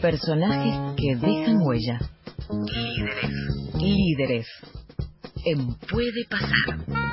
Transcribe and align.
Personajes 0.00 0.94
que 0.96 1.16
dejan 1.16 1.62
huella. 1.62 1.98
Líderes. 2.50 3.30
Líderes. 3.74 4.46
En 5.44 5.74
Puede 5.90 6.24
Pasar. 6.30 7.06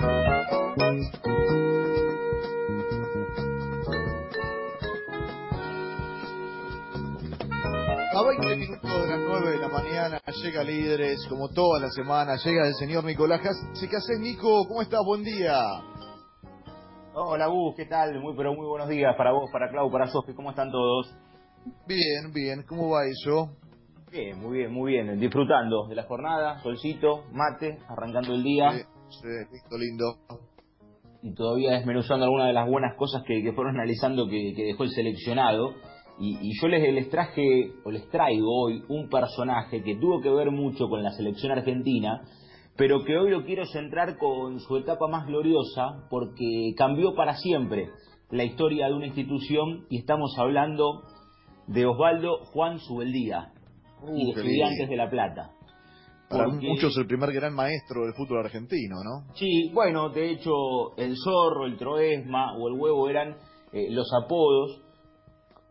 A 8.15 8.21
20 8.21 8.55
minutos 8.57 8.91
de 8.91 9.07
las 9.07 9.19
9 9.19 9.51
de 9.51 9.57
la 9.57 9.67
mañana 9.69 10.21
llega 10.43 10.63
Líderes, 10.63 11.25
como 11.29 11.49
toda 11.49 11.79
la 11.79 11.89
semana, 11.89 12.35
llega 12.35 12.67
el 12.67 12.73
señor 12.75 13.05
Nicolás. 13.05 13.41
¿Qué 13.41 13.95
haces, 13.95 14.19
Nico? 14.19 14.67
¿Cómo 14.67 14.81
estás? 14.81 14.99
Buen 15.05 15.23
día. 15.23 15.57
Hola 17.15 17.47
Gus, 17.47 17.75
¿qué 17.75 17.85
tal? 17.85 18.19
Muy 18.19 18.35
pero 18.35 18.53
muy 18.53 18.65
buenos 18.65 18.89
días 18.89 19.15
para 19.15 19.31
vos, 19.31 19.49
para 19.51 19.69
Clau, 19.69 19.91
para 19.91 20.07
Sofi, 20.07 20.33
¿cómo 20.33 20.49
están 20.49 20.71
todos? 20.71 21.15
Bien, 21.87 22.31
bien. 22.33 22.63
¿Cómo 22.67 22.89
va 22.89 23.05
eso? 23.05 23.57
Bien, 24.11 24.39
muy 24.39 24.59
bien, 24.59 24.71
muy 24.71 24.91
bien. 24.91 25.19
Disfrutando 25.19 25.87
de 25.87 25.95
la 25.95 26.03
jornada, 26.03 26.59
solcito, 26.61 27.25
mate, 27.31 27.79
arrancando 27.87 28.33
el 28.33 28.43
día. 28.43 28.71
Sí, 28.71 28.83
sí, 29.21 29.27
listo, 29.51 29.77
lindo. 29.77 30.17
Y 31.21 31.33
todavía 31.33 31.71
desmenuzando 31.71 32.25
algunas 32.25 32.47
de 32.47 32.53
las 32.53 32.67
buenas 32.67 32.95
cosas 32.95 33.23
que, 33.25 33.41
que 33.41 33.53
fueron 33.53 33.75
analizando 33.75 34.27
que, 34.27 34.53
que 34.55 34.63
dejó 34.65 34.83
el 34.83 34.91
seleccionado. 34.91 35.73
Y, 36.19 36.37
y 36.41 36.51
yo 36.61 36.67
les, 36.67 36.93
les 36.93 37.09
traje, 37.09 37.71
o 37.83 37.91
les 37.91 38.07
traigo 38.09 38.65
hoy, 38.65 38.83
un 38.89 39.09
personaje 39.09 39.81
que 39.81 39.95
tuvo 39.95 40.21
que 40.21 40.29
ver 40.29 40.51
mucho 40.51 40.87
con 40.87 41.01
la 41.01 41.11
selección 41.11 41.51
argentina, 41.51 42.21
pero 42.77 43.03
que 43.03 43.17
hoy 43.17 43.31
lo 43.31 43.45
quiero 43.45 43.65
centrar 43.65 44.17
con 44.17 44.59
su 44.59 44.77
etapa 44.77 45.07
más 45.07 45.25
gloriosa, 45.25 46.07
porque 46.09 46.73
cambió 46.77 47.15
para 47.15 47.35
siempre 47.35 47.89
la 48.29 48.43
historia 48.43 48.87
de 48.87 48.93
una 48.93 49.07
institución 49.07 49.85
y 49.89 49.99
estamos 49.99 50.35
hablando 50.37 51.03
de 51.67 51.85
Osvaldo 51.85 52.45
Juan 52.53 52.79
Subeldía 52.79 53.49
Uh, 54.05 54.17
y 54.17 54.29
Estudiantes 54.31 54.89
de 54.89 54.97
La 54.97 55.09
Plata. 55.09 55.51
Para 56.29 56.45
Porque- 56.45 56.67
muchos 56.67 56.97
el 56.97 57.07
primer 57.07 57.31
gran 57.31 57.53
maestro 57.53 58.03
del 58.03 58.13
fútbol 58.15 58.39
argentino, 58.45 58.97
¿no? 59.01 59.33
Sí, 59.35 59.71
bueno, 59.73 60.09
de 60.09 60.31
hecho, 60.31 60.51
el 60.97 61.15
zorro, 61.15 61.65
el 61.67 61.77
troesma 61.77 62.57
o 62.57 62.67
el 62.67 62.73
huevo 62.73 63.07
eran 63.09 63.37
eh, 63.71 63.87
los 63.91 64.07
apodos 64.13 64.81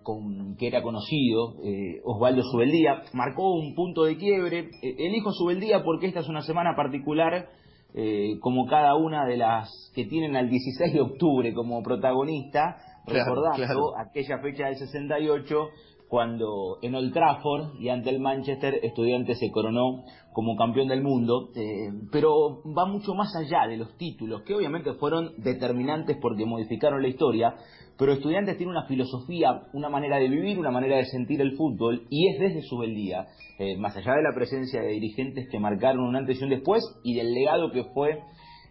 con 0.02 0.56
que 0.56 0.66
era 0.66 0.82
conocido 0.82 1.56
eh, 1.62 2.00
Osvaldo 2.04 2.42
Subeldía. 2.42 3.02
Marcó 3.12 3.52
un 3.52 3.74
punto 3.74 4.04
de 4.04 4.16
quiebre. 4.16 4.70
Eh, 4.82 4.94
elijo 4.98 5.30
Subeldía 5.32 5.82
porque 5.84 6.06
esta 6.06 6.20
es 6.20 6.28
una 6.28 6.40
semana 6.42 6.74
particular, 6.74 7.48
eh, 7.94 8.38
como 8.40 8.66
cada 8.66 8.96
una 8.96 9.26
de 9.26 9.36
las 9.36 9.68
que 9.94 10.06
tienen 10.06 10.36
al 10.36 10.48
16 10.48 10.92
de 10.94 11.00
octubre 11.02 11.52
como 11.54 11.82
protagonista, 11.82 12.76
Claro, 13.04 13.34
recordando 13.34 13.56
claro. 13.56 13.98
aquella 13.98 14.38
fecha 14.38 14.66
del 14.66 14.76
68 14.76 15.68
cuando 16.12 16.76
en 16.82 16.94
Old 16.94 17.14
Trafford 17.14 17.80
y 17.80 17.88
ante 17.88 18.10
el 18.10 18.20
Manchester 18.20 18.80
Estudiantes 18.82 19.38
se 19.38 19.50
coronó 19.50 20.04
como 20.34 20.56
campeón 20.56 20.88
del 20.88 21.02
mundo, 21.02 21.48
eh, 21.56 21.90
pero 22.12 22.62
va 22.76 22.84
mucho 22.84 23.14
más 23.14 23.34
allá 23.34 23.66
de 23.66 23.78
los 23.78 23.96
títulos, 23.96 24.42
que 24.42 24.54
obviamente 24.54 24.92
fueron 24.92 25.32
determinantes 25.38 26.18
porque 26.20 26.44
modificaron 26.44 27.00
la 27.00 27.08
historia, 27.08 27.54
pero 27.96 28.12
Estudiantes 28.12 28.58
tiene 28.58 28.72
una 28.72 28.86
filosofía, 28.86 29.62
una 29.72 29.88
manera 29.88 30.18
de 30.18 30.28
vivir, 30.28 30.58
una 30.58 30.70
manera 30.70 30.96
de 30.96 31.06
sentir 31.06 31.40
el 31.40 31.56
fútbol, 31.56 32.06
y 32.10 32.28
es 32.28 32.38
desde 32.38 32.60
su 32.60 32.76
beldía, 32.76 33.28
eh, 33.58 33.78
más 33.78 33.96
allá 33.96 34.12
de 34.12 34.22
la 34.22 34.34
presencia 34.34 34.82
de 34.82 34.88
dirigentes 34.88 35.48
que 35.50 35.58
marcaron 35.58 36.04
un 36.04 36.16
antes 36.16 36.38
y 36.38 36.44
un 36.44 36.50
después, 36.50 36.82
y 37.04 37.14
del 37.14 37.32
legado 37.32 37.70
que 37.70 37.84
fue 37.94 38.20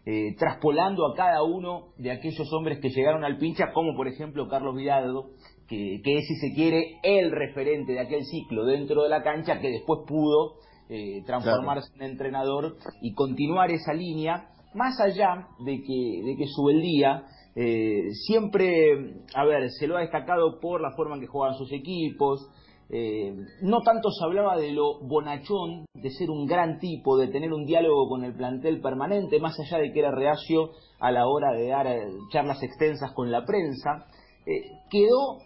eh, 0.06 0.36
traspolando 0.38 1.06
a 1.06 1.16
cada 1.16 1.44
uno 1.44 1.94
de 1.98 2.12
aquellos 2.12 2.52
hombres 2.54 2.80
que 2.80 2.90
llegaron 2.90 3.24
al 3.24 3.38
pincha, 3.38 3.72
como 3.74 3.96
por 3.96 4.08
ejemplo 4.08 4.48
Carlos 4.48 4.76
Vidaldo, 4.76 5.32
que, 5.68 6.02
que 6.04 6.18
es, 6.18 6.28
si 6.28 6.36
se 6.36 6.54
quiere, 6.54 7.00
el 7.04 7.32
referente 7.32 7.94
de 7.94 8.00
aquel 8.00 8.26
ciclo 8.26 8.66
dentro 8.66 9.04
de 9.04 9.10
la 9.10 9.24
cancha, 9.24 9.60
que 9.60 9.70
después 9.70 10.02
pudo 10.08 10.56
eh, 10.90 11.24
transformarse 11.26 11.90
en 11.96 12.12
entrenador 12.12 12.76
y 13.02 13.14
continuar 13.14 13.72
esa 13.72 13.94
línea, 13.94 14.50
más 14.74 15.00
allá 15.00 15.48
de 15.66 15.82
que, 15.82 16.22
de 16.26 16.36
que 16.38 16.48
Subeldía 16.48 17.24
eh, 17.56 18.10
siempre, 18.26 19.24
a 19.36 19.46
ver, 19.46 19.70
se 19.70 19.88
lo 19.88 19.98
ha 19.98 20.02
destacado 20.02 20.60
por 20.60 20.82
la 20.82 20.92
forma 20.96 21.16
en 21.16 21.22
que 21.22 21.28
juegan 21.28 21.58
sus 21.58 21.72
equipos, 21.72 22.50
eh, 22.94 23.34
no 23.62 23.80
tanto 23.84 24.10
se 24.12 24.26
hablaba 24.26 24.58
de 24.58 24.72
lo 24.74 25.00
bonachón, 25.00 25.86
de 25.94 26.10
ser 26.10 26.30
un 26.30 26.46
gran 26.46 26.78
tipo, 26.80 27.18
de 27.18 27.30
tener 27.30 27.54
un 27.54 27.66
diálogo 27.66 28.10
con 28.10 28.26
el 28.26 28.36
plantel 28.36 28.82
permanente, 28.82 29.40
más 29.40 29.58
allá 29.62 29.78
de 29.78 29.94
que 29.94 30.00
era 30.00 30.12
reacio 30.12 30.72
a 31.00 31.10
la 31.10 31.26
hora 31.26 31.54
de 31.54 31.68
dar 31.68 31.88
eh, 31.88 32.02
charlas 32.32 32.62
extensas 32.62 33.14
con 33.14 33.32
la 33.32 33.46
prensa, 33.46 34.08
eh, 34.46 34.72
quedó 34.90 35.38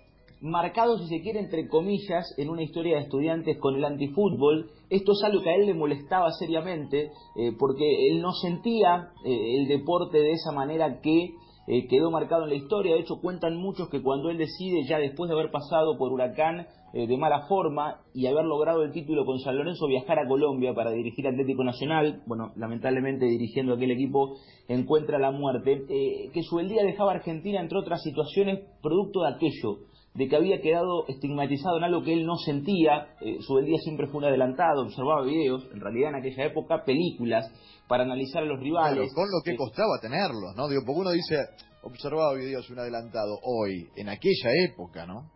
marcado, 0.42 0.98
si 0.98 1.08
se 1.08 1.22
quiere, 1.22 1.40
entre 1.40 1.68
comillas, 1.68 2.34
en 2.38 2.50
una 2.50 2.64
historia 2.64 2.96
de 2.96 3.04
estudiantes 3.04 3.60
con 3.60 3.76
el 3.76 3.86
antifútbol. 3.86 4.72
Esto 4.90 5.12
es 5.12 5.24
algo 5.24 5.44
que 5.44 5.52
a 5.52 5.56
él 5.56 5.68
le 5.68 5.76
molestaba 5.76 6.32
seriamente, 6.32 7.12
porque 7.58 8.10
él 8.10 8.22
no 8.22 8.32
sentía 8.34 9.12
el 9.24 9.68
deporte 9.68 10.20
de 10.20 10.34
esa 10.34 10.52
manera 10.52 11.00
que 11.02 11.32
eh, 11.68 11.88
quedó 11.88 12.12
marcado 12.12 12.44
en 12.44 12.50
la 12.50 12.56
historia. 12.56 12.94
De 12.94 13.02
hecho, 13.02 13.20
cuentan 13.22 13.56
muchos 13.58 13.90
que 13.90 14.02
cuando 14.02 14.30
él 14.30 14.38
decide, 14.38 14.84
ya 14.88 14.98
después 14.98 15.30
de 15.30 15.36
haber 15.36 15.52
pasado 15.52 15.98
por 15.98 16.12
Huracán 16.12 16.68
eh, 16.94 17.08
de 17.08 17.18
mala 17.18 17.48
forma 17.48 18.02
y 18.14 18.28
haber 18.28 18.46
logrado 18.46 18.84
el 18.84 18.92
título 18.92 19.26
con 19.26 19.40
San 19.40 19.58
Lorenzo, 19.58 19.88
viajar 19.88 20.20
a 20.20 20.28
Colombia 20.28 20.74
para 20.74 20.92
dirigir 20.92 21.28
Atlético 21.28 21.64
Nacional, 21.64 22.22
bueno, 22.26 22.54
lamentablemente 22.56 23.26
dirigiendo 23.26 23.74
aquel 23.74 23.92
equipo, 23.92 24.38
encuentra 24.68 25.20
la 25.20 25.32
muerte, 25.32 25.86
eh, 25.90 26.30
que 26.34 26.42
su 26.44 26.58
día 26.60 26.84
dejaba 26.84 27.12
Argentina, 27.12 27.60
entre 27.60 27.80
otras 27.80 28.02
situaciones, 28.02 28.62
producto 28.82 29.24
de 29.24 29.36
aquello 29.36 29.80
de 30.16 30.28
que 30.28 30.36
había 30.36 30.62
quedado 30.62 31.06
estigmatizado 31.08 31.78
en 31.78 31.84
algo 31.84 32.02
que 32.04 32.14
él 32.14 32.26
no 32.26 32.36
sentía. 32.38 33.10
Eh, 33.22 33.38
Subeldía 33.42 33.78
siempre 33.84 34.08
fue 34.08 34.18
un 34.20 34.26
adelantado, 34.26 34.84
observaba 34.84 35.24
videos, 35.24 35.68
en 35.74 35.80
realidad 35.82 36.10
en 36.10 36.16
aquella 36.16 36.46
época 36.46 36.84
películas, 36.86 37.46
para 37.88 38.04
analizar 38.04 38.42
a 38.44 38.46
los 38.46 38.60
Claro, 38.60 38.64
rivales. 38.96 39.14
con 39.14 39.26
lo 39.30 39.42
que 39.44 39.52
Eh, 39.52 39.58
costaba 39.58 40.00
tenerlos, 40.02 40.56
¿no? 40.56 40.68
Digo, 40.68 40.82
porque 40.86 41.02
uno 41.02 41.12
dice, 41.12 41.36
observaba 41.84 42.34
videos 42.34 42.70
un 42.70 42.80
adelantado 42.80 43.38
hoy, 43.44 43.90
en 43.96 44.10
aquella 44.10 44.50
época, 44.72 45.06
¿no? 45.06 45.30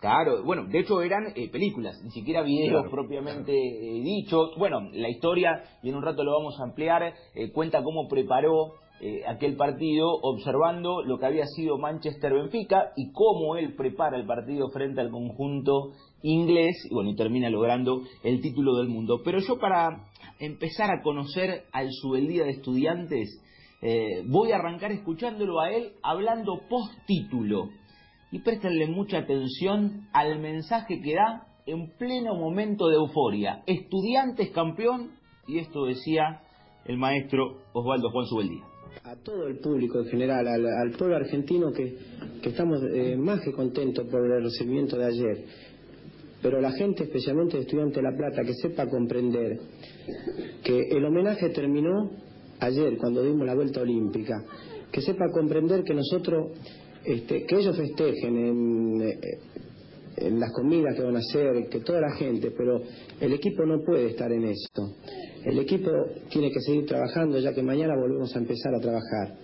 Claro, 0.00 0.42
bueno, 0.42 0.64
de 0.66 0.80
hecho 0.80 1.00
eran 1.00 1.26
eh, 1.36 1.48
películas, 1.48 1.94
ni 2.02 2.10
siquiera 2.10 2.42
videos 2.42 2.82
Claro, 2.82 2.90
propiamente 2.90 3.52
eh, 3.52 4.00
dichos. 4.02 4.50
Bueno, 4.58 4.80
la 4.92 5.08
historia, 5.08 5.62
y 5.80 5.90
en 5.90 5.94
un 5.94 6.02
rato 6.02 6.24
lo 6.24 6.32
vamos 6.32 6.58
a 6.58 6.64
ampliar, 6.64 7.02
eh, 7.36 7.52
cuenta 7.52 7.80
cómo 7.84 8.08
preparó 8.08 8.81
eh, 9.04 9.24
aquel 9.26 9.56
partido 9.56 10.08
observando 10.22 11.02
lo 11.02 11.18
que 11.18 11.26
había 11.26 11.44
sido 11.46 11.76
Manchester-Benfica 11.76 12.92
y 12.96 13.10
cómo 13.10 13.56
él 13.56 13.74
prepara 13.74 14.16
el 14.16 14.26
partido 14.26 14.68
frente 14.68 15.00
al 15.00 15.10
conjunto 15.10 15.90
inglés 16.22 16.76
y 16.88 16.94
bueno, 16.94 17.10
y 17.10 17.16
termina 17.16 17.50
logrando 17.50 18.02
el 18.22 18.40
título 18.40 18.76
del 18.76 18.86
mundo. 18.86 19.20
Pero 19.24 19.40
yo 19.40 19.58
para 19.58 20.06
empezar 20.38 20.92
a 20.92 21.02
conocer 21.02 21.64
al 21.72 21.88
Subeldía 21.90 22.44
de 22.44 22.50
Estudiantes, 22.50 23.42
eh, 23.80 24.22
voy 24.28 24.52
a 24.52 24.56
arrancar 24.58 24.92
escuchándolo 24.92 25.58
a 25.58 25.72
él 25.72 25.94
hablando 26.04 26.60
post-título 26.70 27.70
y 28.30 28.38
préstenle 28.38 28.86
mucha 28.86 29.18
atención 29.18 30.06
al 30.12 30.38
mensaje 30.38 31.00
que 31.02 31.14
da 31.16 31.48
en 31.66 31.90
pleno 31.98 32.36
momento 32.36 32.86
de 32.86 32.98
euforia. 32.98 33.64
Estudiantes 33.66 34.52
campeón, 34.52 35.10
y 35.48 35.58
esto 35.58 35.86
decía 35.86 36.42
el 36.84 36.98
maestro 36.98 37.62
Osvaldo 37.72 38.08
Juan 38.12 38.26
Subeldía. 38.26 38.71
A 39.04 39.16
todo 39.16 39.46
el 39.46 39.58
público 39.58 40.00
en 40.00 40.06
general, 40.06 40.46
al, 40.46 40.90
pueblo 40.92 41.16
argentino 41.16 41.72
que, 41.72 41.96
que 42.42 42.48
estamos 42.50 42.80
eh, 42.92 43.16
más 43.16 43.40
que 43.40 43.52
contentos 43.52 44.06
por 44.08 44.24
el 44.24 44.42
recibimiento 44.42 44.96
de 44.96 45.04
ayer. 45.04 45.44
Pero 46.42 46.60
la 46.60 46.72
gente, 46.72 47.04
especialmente 47.04 47.56
el 47.56 47.62
estudiante 47.62 47.96
de 47.96 48.02
La 48.02 48.16
Plata, 48.16 48.42
que 48.42 48.54
sepa 48.54 48.88
comprender 48.88 49.60
que 50.64 50.88
el 50.90 51.04
homenaje 51.04 51.50
terminó 51.50 52.10
ayer, 52.58 52.96
cuando 52.98 53.22
dimos 53.22 53.46
la 53.46 53.54
vuelta 53.54 53.80
olímpica. 53.80 54.44
Que 54.90 55.00
sepa 55.00 55.30
comprender 55.30 55.84
que 55.84 55.94
nosotros, 55.94 56.50
este, 57.04 57.44
que 57.44 57.56
ellos 57.56 57.76
festejen 57.76 58.36
en, 58.36 59.02
eh, 59.02 59.18
en 60.16 60.40
las 60.40 60.52
comidas 60.52 60.94
que 60.96 61.02
van 61.02 61.16
a 61.16 61.20
hacer, 61.20 61.68
que 61.68 61.80
toda 61.80 62.00
la 62.00 62.12
gente, 62.16 62.50
pero 62.50 62.82
el 63.20 63.32
equipo 63.32 63.64
no 63.64 63.82
puede 63.84 64.08
estar 64.10 64.30
en 64.32 64.44
esto. 64.44 64.82
El 65.44 65.58
equipo 65.58 65.90
tiene 66.30 66.50
que 66.50 66.60
seguir 66.60 66.86
trabajando 66.86 67.38
ya 67.38 67.52
que 67.52 67.62
mañana 67.62 67.94
volvemos 67.96 68.34
a 68.34 68.38
empezar 68.38 68.74
a 68.74 68.80
trabajar. 68.80 69.36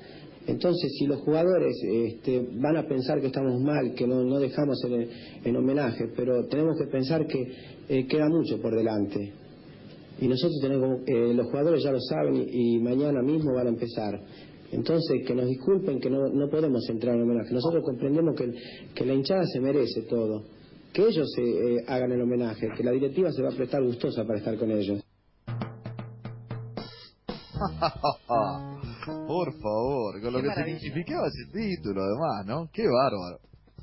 Entonces, 0.47 0.91
si 0.99 1.07
los 1.07 1.21
jugadores 1.21 1.77
este, 1.85 2.49
van 2.55 2.77
a 2.77 2.87
pensar 2.87 3.21
que 3.21 3.27
estamos 3.27 3.61
mal, 3.61 3.95
que 3.95 4.07
no, 4.07 4.25
no 4.25 4.39
dejamos 4.39 4.79
en 5.45 5.57
homenaje, 5.57 6.07
pero 6.17 6.47
tenemos 6.47 6.79
que 6.79 6.87
pensar 6.87 7.27
que 7.27 7.39
eh, 7.89 8.07
queda 8.07 8.29
mucho 8.29 8.61
por 8.61 8.75
delante. 8.75 9.33
Y 10.21 10.27
nosotros 10.27 10.59
tenemos, 10.61 11.01
eh, 11.07 11.33
los 11.33 11.47
jugadores 11.47 11.83
ya 11.83 11.93
lo 11.93 12.01
saben 12.01 12.49
y, 12.51 12.79
mañana 12.81 13.23
mismo 13.23 13.55
van 13.55 13.67
a 13.67 13.71
empezar. 13.71 14.21
Entonces, 14.73 15.23
que 15.27 15.35
nos 15.35 15.47
disculpen 15.47 16.01
que 16.01 16.11
no, 16.11 16.29
no 16.29 16.49
podemos 16.51 16.89
entrar 16.91 17.15
en 17.15 17.23
homenaje. 17.23 17.55
Nosotros 17.55 17.83
comprendemos 17.85 18.35
que, 18.35 18.51
que 18.95 19.07
la 19.07 19.15
hinchada 19.15 19.45
se 19.47 19.61
merece 19.61 20.03
todo. 20.03 20.45
Que 20.93 21.03
ellos 21.03 21.29
eh, 21.39 21.43
eh, 21.43 21.77
hagan 21.87 22.13
el 22.13 22.21
homenaje, 22.21 22.69
que 22.77 22.83
la 22.83 22.91
directiva 22.91 23.31
se 23.33 23.43
va 23.43 23.51
a 23.51 23.57
prestar 23.57 23.83
gustosa 23.83 24.25
para 24.25 24.39
estar 24.39 24.57
con 24.57 24.71
ellos. 24.71 25.01
Por 29.27 29.53
favor, 29.61 30.21
con 30.23 30.33
lo 30.33 30.39
Qué 30.39 30.43
que 30.43 30.49
maravilla. 30.49 30.79
significaba 30.79 31.27
ese 31.27 31.53
título, 31.53 32.03
además, 32.03 32.47
¿no? 32.47 32.71
Qué 32.73 32.83
bárbaro. 32.83 33.39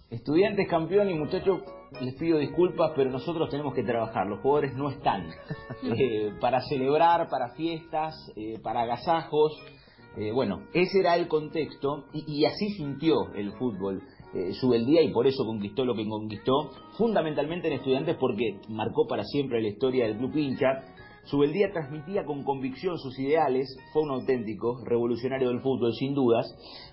Estudiantes 0.10 0.68
campeón 0.70 1.10
y 1.10 1.16
muchachos, 1.16 1.62
les 2.00 2.16
pido 2.16 2.38
disculpas, 2.38 2.92
pero 2.96 3.10
nosotros 3.10 3.50
tenemos 3.50 3.74
que 3.74 3.84
trabajar. 3.84 4.28
Los 4.28 4.40
jugadores 4.42 4.76
no 4.76 4.90
están 4.90 5.28
eh, 5.84 6.32
para 6.40 6.62
celebrar, 6.62 7.28
para 7.30 7.50
fiestas, 7.56 8.16
eh, 8.36 8.60
para 8.62 8.82
agasajos. 8.82 9.54
Eh, 10.18 10.32
bueno, 10.32 10.62
ese 10.74 11.00
era 11.00 11.16
el 11.16 11.28
contexto 11.28 12.06
y, 12.14 12.24
y 12.40 12.46
así 12.46 12.70
sintió 12.78 13.34
el 13.36 13.52
fútbol 13.54 14.02
eh, 14.36 14.86
día 14.86 15.02
y 15.02 15.12
por 15.12 15.28
eso 15.28 15.46
conquistó 15.46 15.86
lo 15.86 15.96
que 15.96 16.08
conquistó, 16.08 16.72
fundamentalmente 16.98 17.68
en 17.68 17.74
estudiantes 17.76 18.18
porque 18.20 18.60
marcó 18.70 19.08
para 19.08 19.24
siempre 19.24 19.62
la 19.62 19.70
historia 19.70 20.06
del 20.08 20.18
club 20.18 20.36
hincha 20.36 20.95
Subeldía 21.26 21.72
transmitía 21.72 22.24
con 22.24 22.44
convicción 22.44 22.98
sus 22.98 23.18
ideales, 23.20 23.68
fue 23.92 24.04
un 24.04 24.12
auténtico 24.12 24.84
revolucionario 24.86 25.50
del 25.50 25.62
fútbol, 25.62 25.94
sin 25.94 26.14
dudas. 26.14 26.46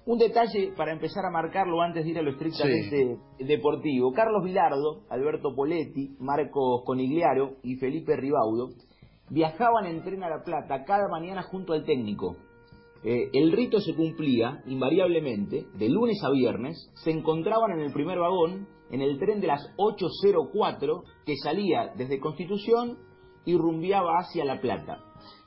Un 0.07 0.19
detalle 0.19 0.73
para 0.77 0.93
empezar 0.93 1.25
a 1.27 1.31
marcarlo 1.31 1.83
antes 1.83 2.05
de 2.05 2.11
ir 2.11 2.19
a 2.19 2.23
lo 2.23 2.31
estrictamente 2.31 3.19
deportivo. 3.39 4.13
Carlos 4.13 4.43
Vilardo, 4.43 5.03
Alberto 5.11 5.55
Poletti, 5.55 6.17
Marcos 6.19 6.83
Conigliaro 6.85 7.57
y 7.63 7.77
Felipe 7.77 8.17
Ribaudo 8.17 8.71
viajaban 9.29 9.87
en 9.87 10.03
tren 10.03 10.23
a 10.25 10.31
La 10.31 10.43
Plata 10.45 10.85
cada 10.85 11.09
mañana 11.09 11.43
junto 11.43 11.75
al 11.75 11.85
técnico. 11.85 12.37
Eh, 13.05 13.31
el 13.33 13.53
rito 13.53 13.81
se 13.81 13.95
cumplía 13.95 14.63
invariablemente, 14.67 15.67
de 15.77 15.89
lunes 15.89 16.23
a 16.23 16.31
viernes, 16.31 16.91
se 17.03 17.11
encontraban 17.11 17.73
en 17.73 17.81
el 17.81 17.93
primer 17.93 18.19
vagón, 18.19 18.69
en 18.91 19.01
el 19.01 19.19
tren 19.19 19.41
de 19.41 19.49
las 19.49 19.61
8.04, 19.77 21.03
que 21.27 21.37
salía 21.37 21.93
desde 21.97 22.21
Constitución 22.21 22.99
y 23.45 23.57
rumbiaba 23.57 24.19
hacia 24.19 24.45
La 24.45 24.61
Plata. 24.61 24.99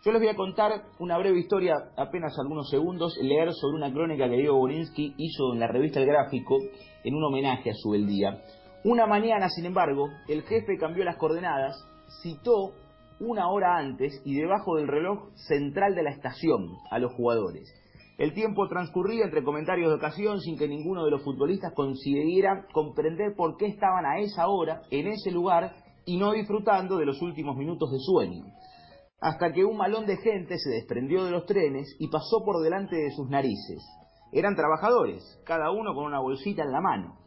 Yo 0.03 0.12
les 0.12 0.21
voy 0.21 0.30
a 0.30 0.36
contar 0.36 0.83
una 1.00 1.18
breve 1.18 1.39
historia, 1.39 1.74
apenas 1.97 2.38
algunos 2.38 2.69
segundos, 2.69 3.18
leer 3.21 3.51
sobre 3.53 3.77
una 3.77 3.92
crónica 3.92 4.30
que 4.30 4.38
Diego 4.38 4.57
Borinsky 4.57 5.15
hizo 5.18 5.53
en 5.53 5.59
la 5.59 5.68
revista 5.68 6.00
El 6.00 6.06
Gráfico 6.06 6.57
en 7.03 7.15
un 7.15 7.24
homenaje 7.24 7.71
a 7.71 7.74
su 7.74 7.94
día. 7.94 8.42
Una 8.83 9.07
mañana, 9.07 9.50
sin 9.50 9.65
embargo, 9.65 10.09
el 10.27 10.44
jefe 10.44 10.77
cambió 10.77 11.03
las 11.03 11.18
coordenadas, 11.18 11.75
citó 12.21 12.74
una 13.19 13.50
hora 13.50 13.77
antes 13.77 14.21
y 14.25 14.36
debajo 14.36 14.75
del 14.75 14.88
reloj 14.88 15.30
central 15.33 15.95
de 15.95 16.03
la 16.03 16.12
estación 16.12 16.68
a 16.92 17.00
los 17.00 17.12
jugadores. 17.13 17.74
El 18.18 18.33
tiempo 18.33 18.68
transcurría 18.69 19.25
entre 19.25 19.44
comentarios 19.44 19.89
de 19.89 19.95
ocasión 19.95 20.39
sin 20.39 20.57
que 20.57 20.68
ninguno 20.68 21.03
de 21.03 21.12
los 21.12 21.24
futbolistas 21.24 21.74
consiguiera 21.74 22.65
comprender 22.71 23.33
por 23.36 23.57
qué 23.57 23.65
estaban 23.65 24.06
a 24.06 24.19
esa 24.19 24.47
hora, 24.47 24.83
en 24.89 25.07
ese 25.07 25.31
lugar, 25.31 25.74
y 26.06 26.18
no 26.18 26.31
disfrutando 26.34 26.98
de 26.98 27.06
los 27.06 27.22
últimos 27.22 27.56
minutos 27.57 27.92
de 27.92 28.00
sueño, 28.00 28.46
hasta 29.19 29.52
que 29.52 29.66
un 29.66 29.78
malón 29.78 30.06
de 30.06 30.18
gente 30.18 30.57
se 30.60 30.69
desprendió 30.69 31.24
de 31.25 31.31
los 31.31 31.46
trenes 31.46 31.96
y 32.00 32.10
pasó 32.10 32.44
por 32.46 32.62
delante 32.62 32.96
de 32.96 33.12
sus 33.12 33.30
narices. 33.30 33.84
Eran 34.31 34.56
trabajadores, 34.56 35.24
cada 35.46 35.72
uno 35.72 35.94
con 35.94 36.06
una 36.06 36.19
bolsita 36.19 36.63
en 36.63 36.72
la 36.72 36.81
mano. 36.81 37.18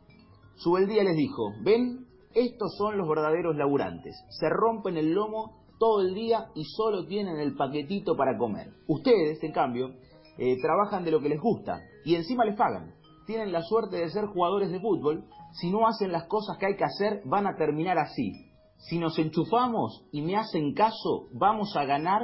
Subeldía 0.57 1.05
les 1.05 1.17
dijo, 1.17 1.53
ven, 1.63 2.07
estos 2.35 2.77
son 2.77 2.99
los 2.99 3.09
verdaderos 3.09 3.57
laburantes, 3.57 4.15
se 4.31 4.49
rompen 4.49 4.97
el 4.97 5.13
lomo 5.13 5.59
todo 5.79 6.03
el 6.03 6.15
día 6.15 6.49
y 6.55 6.65
solo 6.65 7.07
tienen 7.07 7.39
el 7.39 7.55
paquetito 7.55 8.17
para 8.17 8.37
comer. 8.37 8.73
Ustedes, 8.87 9.43
en 9.43 9.53
cambio, 9.53 9.91
eh, 10.37 10.57
trabajan 10.61 11.05
de 11.05 11.11
lo 11.11 11.21
que 11.21 11.29
les 11.29 11.41
gusta 11.41 11.81
y 12.05 12.15
encima 12.15 12.45
les 12.45 12.57
pagan. 12.57 12.95
Tienen 13.27 13.53
la 13.53 13.63
suerte 13.63 13.97
de 13.97 14.09
ser 14.11 14.27
jugadores 14.27 14.71
de 14.71 14.81
fútbol. 14.81 15.25
Si 15.53 15.71
no 15.71 15.87
hacen 15.87 16.13
las 16.13 16.25
cosas 16.25 16.57
que 16.59 16.67
hay 16.67 16.77
que 16.77 16.85
hacer, 16.85 17.23
van 17.25 17.47
a 17.47 17.57
terminar 17.57 17.99
así, 17.99 18.48
si 18.79 18.99
nos 18.99 19.19
enchufamos 19.19 20.07
y 20.13 20.23
me 20.23 20.37
hacen 20.37 20.73
caso, 20.75 21.29
vamos 21.33 21.77
a 21.77 21.85
ganar 21.85 22.23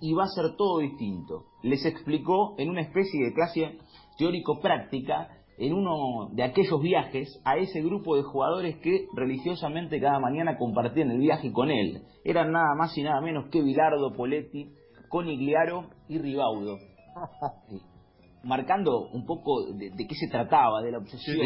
y 0.00 0.12
va 0.12 0.24
a 0.24 0.28
ser 0.28 0.56
todo 0.56 0.78
distinto. 0.78 1.46
Les 1.62 1.84
explicó 1.84 2.54
en 2.58 2.70
una 2.70 2.82
especie 2.82 3.24
de 3.24 3.32
clase 3.32 3.78
teórico-práctica 4.18 5.28
en 5.58 5.72
uno 5.72 6.30
de 6.32 6.42
aquellos 6.42 6.80
viajes 6.80 7.40
a 7.44 7.56
ese 7.56 7.80
grupo 7.80 8.16
de 8.16 8.22
jugadores 8.22 8.76
que 8.82 9.06
religiosamente 9.14 10.00
cada 10.00 10.18
mañana 10.18 10.58
compartían 10.58 11.10
el 11.10 11.18
viaje 11.18 11.52
con 11.52 11.70
él. 11.70 12.02
Eran 12.24 12.52
nada 12.52 12.74
más 12.76 12.96
y 12.98 13.02
nada 13.02 13.20
menos 13.20 13.48
que 13.50 13.62
Bilardo, 13.62 14.12
Poletti, 14.16 14.72
Conigliaro 15.08 15.90
y 16.08 16.18
Ribaudo. 16.18 16.76
Marcando 18.42 19.08
un 19.08 19.24
poco 19.24 19.72
de, 19.72 19.90
qué 19.90 20.14
se 20.14 20.28
trataba, 20.28 20.82
de 20.82 20.92
la 20.92 20.98
obsesión. 20.98 21.38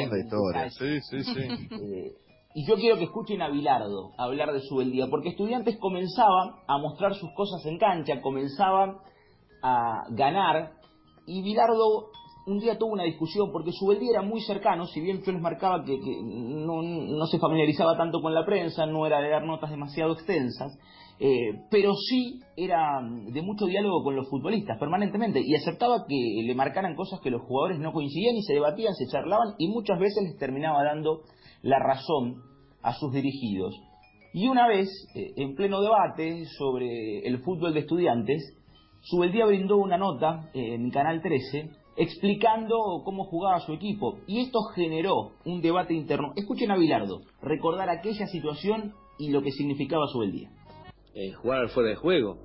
Sí, 0.70 1.00
sí, 1.02 1.22
sí. 1.22 1.68
Eh, 1.80 2.12
y 2.54 2.66
yo 2.66 2.76
quiero 2.76 2.96
que 2.96 3.04
escuchen 3.04 3.42
a 3.42 3.48
Bilardo 3.48 4.12
hablar 4.16 4.52
de 4.52 4.60
su 4.60 4.80
día, 4.80 5.06
porque 5.10 5.30
estudiantes 5.30 5.76
comenzaban 5.78 6.54
a 6.66 6.78
mostrar 6.78 7.14
sus 7.14 7.30
cosas 7.34 7.64
en 7.66 7.78
cancha, 7.78 8.20
comenzaban 8.22 8.98
a 9.62 10.04
ganar, 10.10 10.72
y 11.26 11.42
Bilardo 11.42 12.10
un 12.46 12.58
día 12.58 12.78
tuvo 12.78 12.92
una 12.92 13.04
discusión, 13.04 13.52
porque 13.52 13.72
su 13.72 13.90
día 13.92 14.10
era 14.12 14.22
muy 14.22 14.40
cercano, 14.40 14.86
si 14.86 15.00
bien 15.00 15.22
yo 15.22 15.32
les 15.32 15.42
marcaba 15.42 15.84
que, 15.84 15.98
no, 16.22 16.80
no, 16.82 17.26
se 17.26 17.38
familiarizaba 17.38 17.96
tanto 17.96 18.22
con 18.22 18.32
la 18.32 18.46
prensa, 18.46 18.86
no 18.86 19.06
era 19.06 19.20
de 19.20 19.28
dar 19.28 19.44
notas 19.44 19.70
demasiado 19.70 20.14
extensas, 20.14 20.78
eh, 21.20 21.64
pero 21.70 21.94
sí 21.94 22.40
era 22.56 23.00
de 23.02 23.42
mucho 23.42 23.66
diálogo 23.66 24.04
con 24.04 24.16
los 24.16 24.28
futbolistas 24.28 24.78
permanentemente 24.78 25.40
y 25.44 25.54
aceptaba 25.54 26.04
que 26.08 26.42
le 26.44 26.54
marcaran 26.54 26.94
cosas 26.94 27.20
que 27.20 27.30
los 27.30 27.42
jugadores 27.42 27.80
no 27.80 27.92
coincidían 27.92 28.36
y 28.36 28.42
se 28.42 28.54
debatían, 28.54 28.94
se 28.94 29.06
charlaban 29.06 29.54
y 29.58 29.68
muchas 29.68 29.98
veces 29.98 30.22
les 30.24 30.38
terminaba 30.38 30.84
dando 30.84 31.22
la 31.62 31.78
razón 31.78 32.42
a 32.82 32.94
sus 32.94 33.12
dirigidos. 33.12 33.74
Y 34.32 34.46
una 34.46 34.68
vez, 34.68 34.88
eh, 35.14 35.32
en 35.36 35.54
pleno 35.54 35.80
debate 35.80 36.44
sobre 36.56 37.26
el 37.26 37.38
fútbol 37.42 37.74
de 37.74 37.80
estudiantes, 37.80 38.54
Subeldía 39.00 39.46
brindó 39.46 39.78
una 39.78 39.96
nota 39.96 40.50
en 40.54 40.90
Canal 40.90 41.22
13 41.22 41.70
explicando 41.98 43.02
cómo 43.04 43.24
jugaba 43.24 43.60
su 43.60 43.72
equipo. 43.72 44.18
Y 44.26 44.40
esto 44.40 44.60
generó 44.74 45.32
un 45.44 45.60
debate 45.60 45.94
interno. 45.94 46.32
Escuchen 46.36 46.70
a 46.70 46.76
Bilardo 46.76 47.20
recordar 47.42 47.90
aquella 47.90 48.26
situación 48.26 48.94
y 49.18 49.30
lo 49.30 49.42
que 49.42 49.50
significaba 49.50 50.06
Subeldía. 50.06 50.50
Eh, 51.14 51.32
jugar 51.32 51.60
al 51.60 51.68
fuera 51.70 51.90
de 51.90 51.96
juego. 51.96 52.38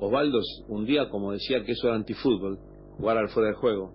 Osvaldo 0.00 0.40
un 0.68 0.84
día, 0.84 1.08
como 1.08 1.32
decía, 1.32 1.64
que 1.64 1.72
eso 1.72 1.88
era 1.88 1.96
antifútbol, 1.96 2.58
jugar 2.96 3.18
al 3.18 3.28
fuera 3.30 3.48
de 3.48 3.54
juego. 3.54 3.92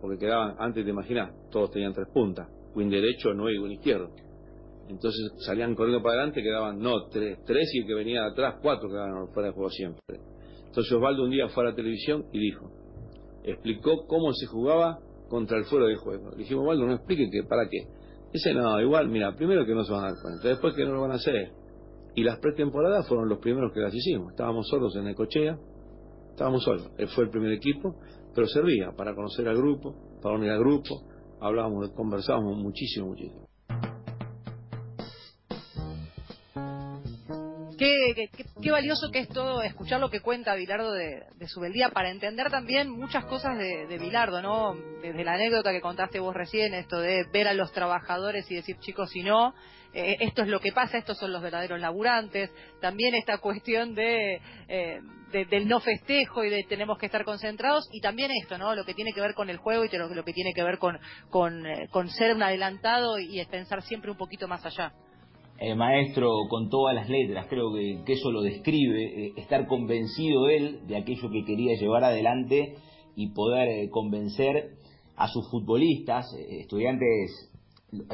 Porque 0.00 0.18
quedaban, 0.18 0.56
antes 0.58 0.84
de 0.84 0.90
imaginar, 0.90 1.32
todos 1.50 1.70
tenían 1.70 1.92
tres 1.92 2.08
puntas 2.12 2.48
win 2.76 2.90
derecho, 2.90 3.32
no 3.32 3.50
y 3.50 3.58
win 3.58 3.72
izquierdo. 3.72 4.10
Entonces 4.88 5.32
salían 5.44 5.74
corriendo 5.74 6.02
para 6.02 6.16
adelante, 6.16 6.42
quedaban, 6.42 6.78
no, 6.78 7.08
tres, 7.08 7.38
tres 7.44 7.68
y 7.74 7.80
el 7.80 7.86
que 7.86 7.94
venía 7.94 8.22
de 8.22 8.30
atrás, 8.30 8.56
cuatro 8.62 8.88
quedaban 8.88 9.28
fuera 9.32 9.48
de 9.48 9.54
juego 9.54 9.70
siempre. 9.70 10.00
Entonces 10.66 10.92
Osvaldo 10.92 11.24
un 11.24 11.30
día 11.30 11.48
fue 11.48 11.64
a 11.64 11.70
la 11.70 11.74
televisión 11.74 12.26
y 12.32 12.38
dijo, 12.38 12.70
explicó 13.42 14.06
cómo 14.06 14.32
se 14.34 14.46
jugaba 14.46 14.98
contra 15.28 15.58
el 15.58 15.64
fuero 15.64 15.86
de 15.86 15.96
juego. 15.96 16.30
Le 16.32 16.36
dijimos, 16.36 16.62
Osvaldo, 16.62 16.86
no 16.86 16.94
explique 16.94 17.28
que, 17.30 17.42
para 17.48 17.68
qué. 17.68 17.88
Dice, 18.32 18.52
no, 18.54 18.80
igual, 18.80 19.08
mira, 19.08 19.34
primero 19.34 19.64
que 19.64 19.74
no 19.74 19.82
se 19.84 19.92
van 19.92 20.04
a 20.04 20.08
dar 20.08 20.22
cuenta, 20.22 20.48
después 20.48 20.74
que 20.74 20.84
no 20.84 20.92
lo 20.92 21.00
van 21.00 21.12
a 21.12 21.14
hacer. 21.14 21.50
Y 22.16 22.24
las 22.24 22.38
pretemporadas 22.38 23.06
fueron 23.06 23.28
los 23.28 23.38
primeros 23.38 23.72
que 23.72 23.80
las 23.80 23.94
hicimos. 23.94 24.30
Estábamos 24.30 24.66
solos 24.68 24.96
en 24.96 25.06
el 25.06 25.14
cochea, 25.14 25.58
estábamos 26.30 26.64
solos. 26.64 26.90
Él 26.96 27.08
fue 27.08 27.24
el 27.24 27.30
primer 27.30 27.52
equipo, 27.52 27.94
pero 28.34 28.46
servía 28.48 28.92
para 28.96 29.14
conocer 29.14 29.46
al 29.46 29.58
grupo, 29.58 29.94
para 30.22 30.34
unir 30.34 30.50
al 30.50 30.60
grupo, 30.60 31.02
hablábamos, 31.40 31.90
conversábamos 31.90 32.56
muchísimo, 32.56 33.08
muchísimo. 33.08 33.46
Qué, 38.14 38.28
qué, 38.62 38.70
valioso 38.70 39.10
que 39.10 39.20
es 39.20 39.28
todo 39.28 39.62
escuchar 39.62 40.00
lo 40.00 40.10
que 40.10 40.20
cuenta 40.20 40.54
Bilardo 40.54 40.92
de, 40.92 41.24
su 41.46 41.60
beldía 41.60 41.90
para 41.90 42.10
entender 42.10 42.50
también 42.50 42.90
muchas 42.90 43.24
cosas 43.24 43.58
de, 43.58 43.86
de, 43.86 43.98
Bilardo, 43.98 44.42
¿no? 44.42 44.74
Desde 45.02 45.24
la 45.24 45.34
anécdota 45.34 45.72
que 45.72 45.80
contaste 45.80 46.20
vos 46.20 46.34
recién, 46.34 46.74
esto 46.74 47.00
de 47.00 47.24
ver 47.32 47.48
a 47.48 47.54
los 47.54 47.72
trabajadores 47.72 48.50
y 48.50 48.56
decir, 48.56 48.76
chicos, 48.78 49.10
si 49.10 49.22
no, 49.22 49.54
eh, 49.96 50.18
esto 50.20 50.42
es 50.42 50.48
lo 50.48 50.60
que 50.60 50.72
pasa, 50.72 50.98
estos 50.98 51.16
son 51.16 51.32
los 51.32 51.40
verdaderos 51.40 51.80
laburantes. 51.80 52.50
También 52.82 53.14
esta 53.14 53.38
cuestión 53.40 53.94
de, 53.94 54.42
eh, 54.68 55.00
del 55.32 55.66
no 55.66 55.80
festejo 55.80 56.44
y 56.44 56.50
de 56.50 56.64
tenemos 56.68 56.98
que 56.98 57.06
estar 57.06 57.24
concentrados. 57.24 57.88
Y 57.92 58.02
también 58.02 58.30
esto, 58.30 58.58
¿no? 58.58 58.74
Lo 58.74 58.84
que 58.84 58.92
tiene 58.92 59.12
que 59.14 59.22
ver 59.22 59.32
con 59.32 59.48
el 59.48 59.56
juego 59.56 59.84
y 59.84 59.88
lo, 59.96 60.24
que 60.24 60.32
tiene 60.34 60.52
que 60.52 60.62
ver 60.62 60.76
con, 60.76 60.98
con, 61.30 61.66
eh, 61.66 61.88
con 61.90 62.10
ser 62.10 62.34
un 62.34 62.42
adelantado 62.42 63.18
y 63.18 63.42
pensar 63.46 63.82
siempre 63.82 64.10
un 64.10 64.18
poquito 64.18 64.46
más 64.46 64.64
allá. 64.66 64.92
Maestro 65.76 66.30
con 66.48 66.68
todas 66.68 66.94
las 66.94 67.08
letras, 67.08 67.46
creo 67.48 67.72
que, 67.72 68.12
eso 68.12 68.30
lo 68.30 68.42
describe, 68.42 69.32
estar 69.36 69.66
convencido 69.66 70.48
él 70.48 70.86
de 70.86 70.96
aquello 70.96 71.30
que 71.30 71.44
quería 71.44 71.78
llevar 71.78 72.04
adelante 72.04 72.76
y 73.14 73.30
poder 73.30 73.88
convencer 73.90 74.72
a 75.16 75.28
sus 75.28 75.50
futbolistas, 75.50 76.26
estudiantes 76.50 77.52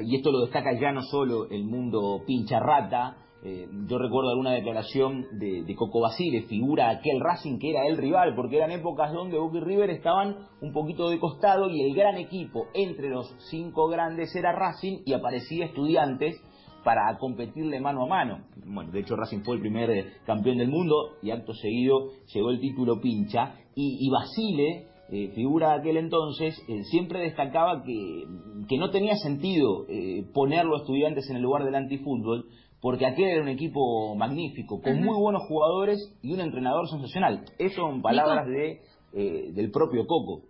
y 0.03 0.17
esto 0.17 0.31
lo 0.31 0.41
destaca 0.41 0.79
ya 0.79 0.93
no 0.93 1.03
solo 1.03 1.49
el 1.51 1.65
mundo 1.65 2.23
pincha 2.27 2.61
rata, 2.61 3.17
eh, 3.45 3.67
yo 3.89 3.99
recuerdo 3.99 4.31
alguna 4.31 4.53
declaración 4.53 5.27
de, 5.33 5.75
Coco 5.75 6.01
Basile, 6.01 6.43
figura 6.43 6.91
aquel 6.91 7.21
Racing 7.21 7.59
que 7.59 7.71
era 7.71 7.89
el 7.89 7.97
rival, 7.97 8.37
porque 8.37 8.59
eran 8.59 8.71
épocas 8.71 9.13
donde 9.13 9.37
Boca 9.37 9.59
y 9.59 9.61
River 9.61 9.91
estaban 9.91 10.47
un 10.61 10.73
poquito 10.73 11.09
de 11.09 11.19
costado 11.19 11.69
y 11.69 11.83
el 11.83 11.95
gran 11.95 12.19
equipo 12.19 12.69
entre 12.73 13.09
los 13.09 13.35
cinco 13.51 13.89
grandes 13.89 14.35
era 14.37 14.53
Racing 14.53 15.01
y 15.05 15.13
aparecía 15.13 15.67
estudiantes 15.67 16.41
para 16.85 17.17
competirle 17.19 17.81
mano 17.81 18.05
a 18.05 18.09
mano. 18.09 18.45
Bueno, 18.65 18.91
de 18.91 19.01
hecho 19.01 19.17
Racing 19.17 19.43
fue 19.45 19.57
el 19.57 19.61
primer 19.61 19.91
eh, 19.91 20.13
campeón 20.27 20.59
del 20.59 20.69
mundo 20.69 21.17
y 21.23 21.31
acto 21.31 21.53
seguido 21.55 22.11
llegó 22.33 22.51
el 22.51 22.61
título 22.61 23.01
pincha 23.01 23.55
y, 23.75 24.07
y 24.07 24.11
Basile 24.11 24.87
eh, 25.11 25.31
figura 25.35 25.73
de 25.73 25.81
aquel 25.81 25.97
entonces, 25.99 26.57
eh, 26.69 26.85
siempre 26.85 27.21
destacaba 27.21 27.83
que 27.83 28.25
que 28.69 28.79
no 28.79 28.91
tenía 28.91 29.17
sentido 29.17 29.87
eh, 29.89 30.25
ponerlo 30.33 30.77
a 30.77 30.81
estudiantes 30.81 31.29
en 31.31 31.37
el 31.37 31.43
lugar 31.43 31.65
del 31.65 31.75
antifútbol, 31.75 32.47
porque 32.81 33.07
aquel 33.07 33.29
era 33.29 33.43
un 33.43 33.49
equipo 33.49 34.15
magnífico, 34.17 34.81
con 34.81 35.03
muy 35.03 35.17
buenos 35.19 35.43
jugadores 35.49 35.99
y 36.23 36.33
un 36.33 36.41
entrenador 36.41 36.89
sensacional. 36.89 37.45
Eso 37.59 37.83
son 37.83 38.03
palabras 38.03 38.47
de, 38.47 38.81
eh, 39.13 39.53
del 39.53 39.71
propio 39.71 40.07
Coco. 40.07 40.43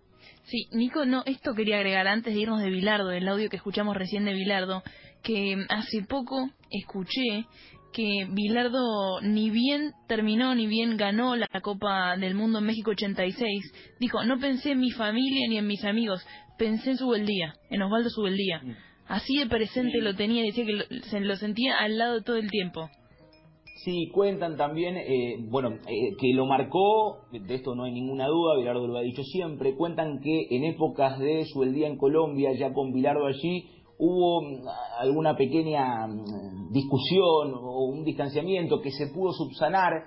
Sí, 0.44 0.68
Nico, 0.72 1.04
no, 1.04 1.22
esto 1.26 1.54
quería 1.54 1.76
agregar 1.76 2.08
antes 2.08 2.34
de 2.34 2.40
irnos 2.40 2.60
de 2.60 2.70
Bilardo, 2.70 3.08
del 3.08 3.28
audio 3.28 3.48
que 3.48 3.56
escuchamos 3.56 3.96
recién 3.96 4.24
de 4.24 4.32
Bilardo, 4.32 4.82
que 5.22 5.56
hace 5.68 6.02
poco 6.02 6.50
escuché 6.70 7.46
que 7.92 8.26
Bilardo 8.30 9.20
ni 9.20 9.50
bien 9.50 9.92
terminó 10.08 10.54
ni 10.54 10.66
bien 10.66 10.96
ganó 10.96 11.36
la 11.36 11.46
Copa 11.62 12.16
del 12.16 12.34
Mundo 12.34 12.58
en 12.58 12.64
México 12.64 12.90
86, 12.90 13.72
dijo, 14.00 14.24
no 14.24 14.38
pensé 14.38 14.72
en 14.72 14.80
mi 14.80 14.90
familia 14.90 15.46
ni 15.48 15.58
en 15.58 15.66
mis 15.66 15.84
amigos, 15.84 16.26
pensé 16.58 16.90
en 16.90 16.96
Subeldía, 16.96 17.54
en 17.70 17.82
Osvaldo 17.82 18.10
Subeldía. 18.10 18.60
Mm. 18.62 18.76
Así 19.08 19.36
de 19.36 19.46
presente 19.46 20.00
lo 20.00 20.14
tenía, 20.14 20.42
decía 20.42 20.64
que 20.64 21.00
se 21.02 21.20
lo 21.20 21.36
sentía 21.36 21.76
al 21.78 21.98
lado 21.98 22.22
todo 22.22 22.36
el 22.36 22.50
tiempo. 22.50 22.88
Sí, 23.84 24.10
cuentan 24.14 24.56
también, 24.56 24.96
eh, 24.96 25.38
bueno, 25.48 25.70
eh, 25.88 26.14
que 26.20 26.32
lo 26.34 26.46
marcó, 26.46 27.26
de 27.32 27.52
esto 27.52 27.74
no 27.74 27.82
hay 27.82 27.92
ninguna 27.92 28.28
duda, 28.28 28.56
Bilardo 28.56 28.86
lo 28.86 28.96
ha 28.96 29.02
dicho 29.02 29.24
siempre, 29.24 29.74
cuentan 29.74 30.20
que 30.20 30.46
en 30.50 30.62
épocas 30.62 31.18
de 31.18 31.44
Subeldía 31.46 31.88
en 31.88 31.96
Colombia, 31.96 32.52
ya 32.52 32.72
con 32.72 32.92
Bilardo 32.92 33.26
allí, 33.26 33.66
hubo 33.98 34.42
mm, 34.42 34.68
alguna 35.00 35.36
pequeña 35.36 36.06
mm, 36.06 36.70
discusión 36.70 37.54
o 37.54 37.86
un 37.86 38.04
distanciamiento 38.04 38.80
que 38.80 38.92
se 38.92 39.08
pudo 39.08 39.32
subsanar, 39.32 40.04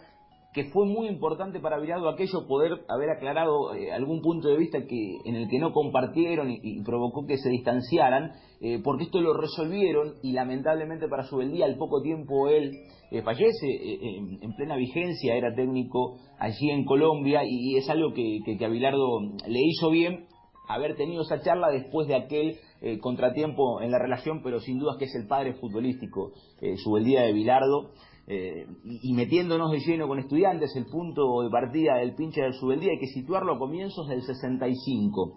que 0.55 0.63
fue 0.71 0.85
muy 0.85 1.09
importante 1.09 1.59
para 1.59 1.77
Virado 1.79 2.07
aquello 2.07 2.47
poder 2.47 2.85
haber 2.88 3.09
aclarado 3.09 3.75
eh, 3.75 3.91
algún 3.91 4.21
punto 4.21 4.47
de 4.47 4.55
vista 4.55 4.79
que 4.88 5.17
en 5.25 5.35
el 5.35 5.50
que 5.50 5.59
no 5.59 5.74
compartieron 5.74 6.50
y, 6.50 6.81
provocó 6.81 7.25
que 7.27 7.38
se 7.38 7.50
distanciaran, 7.50 8.31
eh, 8.62 8.79
porque 8.81 9.03
esto 9.03 9.19
lo 9.19 9.33
resolvieron 9.33 10.13
y 10.24 10.31
lamentablemente 10.31 11.09
para 11.09 11.24
su 11.24 11.39
día 11.41 11.65
al 11.65 11.75
poco 11.75 12.01
tiempo 12.01 12.47
él 12.47 12.71
eh, 13.12 13.21
fallece 13.21 13.67
en 13.67 14.55
plena 14.55 14.77
vigencia, 14.77 15.35
era 15.35 15.53
técnico 15.53 16.15
allí 16.39 16.71
en 16.71 16.85
Colombia 16.85 17.41
y, 17.43 17.75
es 17.75 17.89
algo 17.89 18.13
que, 18.13 18.39
que 18.57 18.63
a 18.63 18.69
Bilardo 18.69 19.19
le 19.47 19.59
hizo 19.62 19.89
bien 19.89 20.25
haber 20.69 20.95
tenido 20.95 21.24
esa 21.24 21.41
charla 21.41 21.69
después 21.69 22.07
de 22.07 22.15
aquel 22.15 22.55
contratiempo 23.01 23.81
en 23.81 23.91
la 23.91 24.00
relación, 24.00 24.41
pero 24.43 24.59
sin 24.59 24.79
dudas 24.79 24.97
que 24.97 25.05
es 25.05 25.15
el 25.15 25.27
padre 25.27 25.53
futbolístico, 25.53 26.31
eh, 26.62 26.75
día 27.03 27.21
de 27.21 27.33
Bilardo, 27.33 27.91
eh, 28.27 28.65
y, 28.84 29.13
metiéndonos 29.13 29.72
de 29.72 29.79
lleno 29.79 30.08
con 30.08 30.20
estudiantes, 30.20 30.75
el 30.75 30.86
punto 30.86 31.41
de 31.44 31.50
partida 31.50 31.98
del 31.98 32.15
pinche 32.15 32.41
del 32.41 32.53
Subeldía 32.53 32.91
hay 32.91 33.00
que 33.00 33.08
situarlo 33.08 33.53
a 33.53 33.60
comienzos 33.60 34.08
del 34.08 34.24
65. 34.24 35.34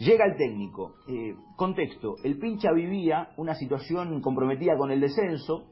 Llega 0.00 0.24
el 0.26 0.36
técnico. 0.36 0.96
Eh, 1.08 1.34
contexto, 1.56 2.16
el 2.24 2.38
pincha 2.38 2.72
vivía 2.72 3.28
una 3.36 3.54
situación 3.54 4.20
comprometida 4.20 4.76
con 4.76 4.90
el 4.90 5.00
descenso 5.00 5.70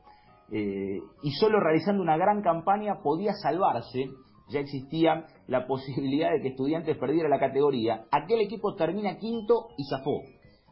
y 0.55 1.31
solo 1.41 1.61
realizando 1.61 2.03
una 2.03 2.19
gran 2.19 2.43
campaña 2.43 3.01
podía 3.03 3.33
salvarse 3.33 4.11
ya 4.53 4.61
existía 4.61 5.27
la 5.47 5.67
posibilidad 5.67 6.31
de 6.33 6.41
que 6.43 6.49
Estudiantes 6.49 6.97
perdiera 6.99 7.29
la 7.29 7.41
categoría. 7.41 8.05
Aquel 8.11 8.41
equipo 8.43 8.75
termina 8.75 9.17
quinto 9.17 9.69
y 9.77 9.85
zafó. 9.85 10.21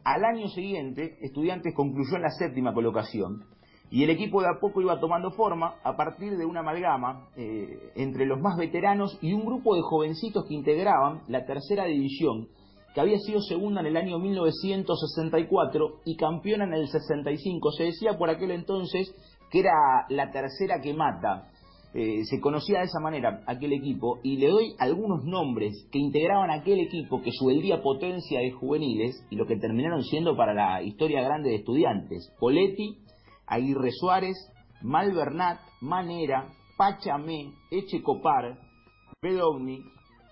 Al 0.03 0.23
año 0.23 0.47
siguiente, 0.49 1.17
Estudiantes 1.21 1.73
concluyó 1.75 2.15
en 2.15 2.23
la 2.23 2.29
séptima 2.29 2.73
colocación 2.73 3.43
y 3.91 4.03
el 4.03 4.09
equipo 4.09 4.41
de 4.41 4.47
a 4.47 4.59
poco 4.59 4.81
iba 4.81 4.99
tomando 5.01 5.31
forma 5.31 5.75
a 5.83 5.97
partir 5.97 6.37
de 6.37 6.45
una 6.45 6.61
amalgama 6.61 7.27
eh, 7.35 7.91
entre 7.95 8.25
los 8.25 8.39
más 8.39 8.57
veteranos 8.57 9.19
y 9.21 9.33
un 9.33 9.45
grupo 9.45 9.75
de 9.75 9.81
jovencitos 9.81 10.45
que 10.47 10.55
integraban 10.55 11.23
la 11.27 11.45
tercera 11.45 11.85
división, 11.85 12.47
que 12.95 13.01
había 13.01 13.19
sido 13.19 13.41
segunda 13.41 13.81
en 13.81 13.87
el 13.87 13.97
año 13.97 14.17
1964 14.17 15.99
y 16.05 16.15
campeona 16.15 16.63
en 16.63 16.73
el 16.73 16.87
65. 16.87 17.71
Se 17.73 17.83
decía 17.83 18.17
por 18.17 18.29
aquel 18.29 18.51
entonces 18.51 19.13
que 19.51 19.59
era 19.59 19.73
la 20.07 20.31
tercera 20.31 20.79
que 20.81 20.93
mata. 20.93 21.49
Eh, 21.93 22.23
se 22.23 22.39
conocía 22.39 22.79
de 22.79 22.85
esa 22.85 23.01
manera 23.01 23.43
aquel 23.45 23.73
equipo 23.73 24.19
y 24.23 24.37
le 24.37 24.47
doy 24.47 24.75
algunos 24.79 25.25
nombres 25.25 25.85
que 25.91 25.99
integraban 25.99 26.49
aquel 26.49 26.79
equipo 26.79 27.21
que 27.21 27.31
día 27.61 27.81
potencia 27.81 28.39
de 28.39 28.51
juveniles 28.51 29.27
y 29.29 29.35
lo 29.35 29.45
que 29.45 29.57
terminaron 29.57 30.01
siendo 30.03 30.37
para 30.37 30.53
la 30.53 30.81
historia 30.81 31.21
grande 31.21 31.49
de 31.49 31.55
estudiantes. 31.55 32.33
Poletti, 32.39 32.97
Aguirre 33.51 33.91
Suárez, 33.91 34.37
Malvernat, 34.81 35.59
Manera, 35.81 36.47
Pachamé, 36.77 37.53
Echecopar, 37.69 38.57
Bedovni, 39.21 39.83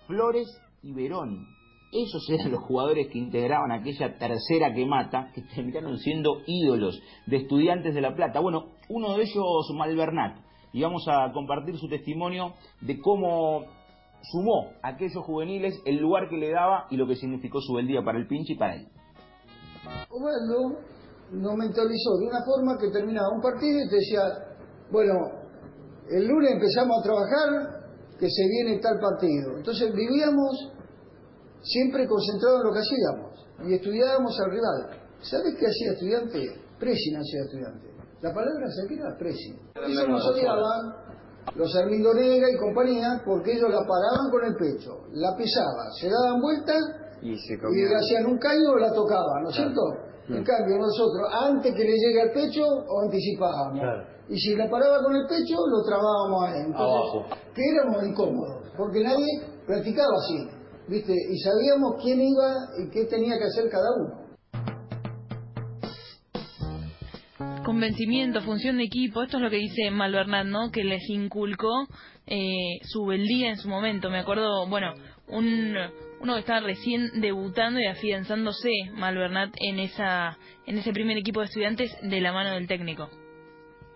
Flores 0.06 0.48
y 0.82 0.94
Verón. 0.94 1.46
Esos 1.92 2.28
eran 2.30 2.52
los 2.52 2.62
jugadores 2.62 3.08
que 3.12 3.18
integraban 3.18 3.72
aquella 3.72 4.16
tercera 4.16 4.72
que 4.74 4.86
mata, 4.86 5.30
que 5.34 5.42
terminaron 5.54 5.98
siendo 5.98 6.38
ídolos 6.46 6.98
de 7.26 7.36
estudiantes 7.36 7.94
de 7.94 8.00
La 8.00 8.14
Plata. 8.14 8.40
Bueno, 8.40 8.70
uno 8.88 9.16
de 9.16 9.22
ellos, 9.22 9.70
Malvernat, 9.76 10.38
y 10.72 10.82
vamos 10.82 11.06
a 11.06 11.30
compartir 11.32 11.76
su 11.76 11.88
testimonio 11.88 12.54
de 12.80 12.98
cómo 13.00 13.64
sumó 14.22 14.70
a 14.82 14.88
aquellos 14.88 15.22
juveniles 15.24 15.74
el 15.84 15.98
lugar 15.98 16.30
que 16.30 16.36
le 16.36 16.50
daba 16.50 16.86
y 16.90 16.96
lo 16.96 17.06
que 17.06 17.16
significó 17.16 17.60
su 17.60 17.76
día 17.78 18.02
para 18.02 18.18
el 18.18 18.26
pinche 18.26 18.54
y 18.54 18.56
para 18.56 18.76
él. 18.76 18.88
Osvaldo 20.08 20.78
nos 21.32 21.54
mentalizó 21.56 22.18
de 22.18 22.26
una 22.26 22.42
forma 22.44 22.76
que 22.78 22.90
terminaba 22.90 23.28
un 23.34 23.40
partido 23.40 23.78
y 23.80 23.88
te 23.88 23.96
decía, 23.96 24.22
bueno, 24.90 25.14
el 26.10 26.26
lunes 26.26 26.52
empezamos 26.52 26.98
a 26.98 27.02
trabajar, 27.02 27.80
que 28.18 28.28
se 28.28 28.42
viene 28.48 28.80
tal 28.80 28.98
partido. 29.00 29.56
Entonces 29.56 29.94
vivíamos 29.94 30.72
siempre 31.62 32.06
concentrados 32.06 32.60
en 32.60 32.66
lo 32.66 32.72
que 32.72 32.80
hacíamos 32.80 33.30
y 33.66 33.74
estudiábamos 33.74 34.38
al 34.40 34.50
rival. 34.50 35.00
¿Sabes 35.20 35.54
qué 35.58 35.66
hacía 35.66 35.92
estudiante? 35.92 36.38
Presina 36.78 37.20
hacía 37.20 37.40
estudiante. 37.44 37.90
La 38.20 38.34
palabra 38.34 38.66
se 38.70 38.86
queda 38.88 39.16
presi. 39.18 39.54
Eso 39.74 40.06
nos 40.06 40.26
odiaban 40.26 40.94
los 41.54 41.74
Armindo 41.76 42.12
Negra 42.12 42.50
y 42.50 42.58
compañía 42.58 43.22
porque 43.24 43.52
ellos 43.52 43.70
la 43.70 43.80
paraban 43.80 44.30
con 44.30 44.44
el 44.44 44.54
pecho, 44.56 45.06
la 45.12 45.34
pisaban, 45.36 45.92
se 45.98 46.08
daban 46.08 46.40
vueltas 46.40 46.80
y, 47.22 47.32
y 47.32 47.94
hacían 47.94 48.26
un 48.26 48.38
caño 48.38 48.70
o 48.74 48.78
la 48.78 48.92
tocaban, 48.92 49.42
¿no 49.44 49.50
es 49.50 49.56
cierto? 49.56 49.80
En 50.36 50.44
cambio, 50.44 50.78
nosotros, 50.78 51.28
antes 51.32 51.74
que 51.74 51.84
le 51.84 51.92
llegue 51.92 52.22
al 52.22 52.32
pecho, 52.32 52.62
o 52.62 53.00
anticipábamos. 53.02 54.06
Y 54.28 54.38
si 54.38 54.54
la 54.54 54.70
paraba 54.70 55.02
con 55.02 55.14
el 55.16 55.26
pecho, 55.26 55.56
lo 55.66 55.82
trabábamos 55.82 56.44
ahí. 56.44 56.60
Entonces, 56.66 57.36
que 57.54 57.62
éramos 57.68 58.04
incómodos, 58.06 58.70
porque 58.76 59.02
nadie 59.02 59.26
practicaba 59.66 60.14
así, 60.22 60.48
¿viste? 60.88 61.12
Y 61.12 61.38
sabíamos 61.38 61.96
quién 62.02 62.20
iba 62.20 62.54
y 62.78 62.90
qué 62.90 63.04
tenía 63.06 63.36
que 63.38 63.44
hacer 63.44 63.68
cada 63.70 63.90
uno. 63.96 64.20
convencimiento, 67.70 68.40
función 68.40 68.78
de 68.78 68.84
equipo, 68.84 69.22
esto 69.22 69.36
es 69.36 69.44
lo 69.44 69.48
que 69.48 69.56
dice 69.56 69.92
Malvernat, 69.92 70.44
¿no? 70.44 70.72
Que 70.72 70.82
les 70.82 71.08
inculcó 71.08 71.86
eh, 72.26 72.80
su 72.82 73.06
beldía 73.06 73.50
en 73.50 73.58
su 73.58 73.68
momento. 73.68 74.10
Me 74.10 74.18
acuerdo, 74.18 74.66
bueno, 74.68 74.92
un, 75.28 75.76
uno 76.20 76.34
que 76.34 76.40
estaba 76.40 76.60
recién 76.60 77.20
debutando 77.20 77.80
y 77.80 77.86
afianzándose, 77.86 78.70
Malvernat, 78.94 79.54
en, 79.58 79.78
esa, 79.78 80.38
en 80.66 80.78
ese 80.78 80.92
primer 80.92 81.16
equipo 81.16 81.40
de 81.40 81.46
estudiantes 81.46 81.90
de 82.02 82.20
la 82.20 82.32
mano 82.32 82.54
del 82.54 82.68
técnico. 82.68 83.08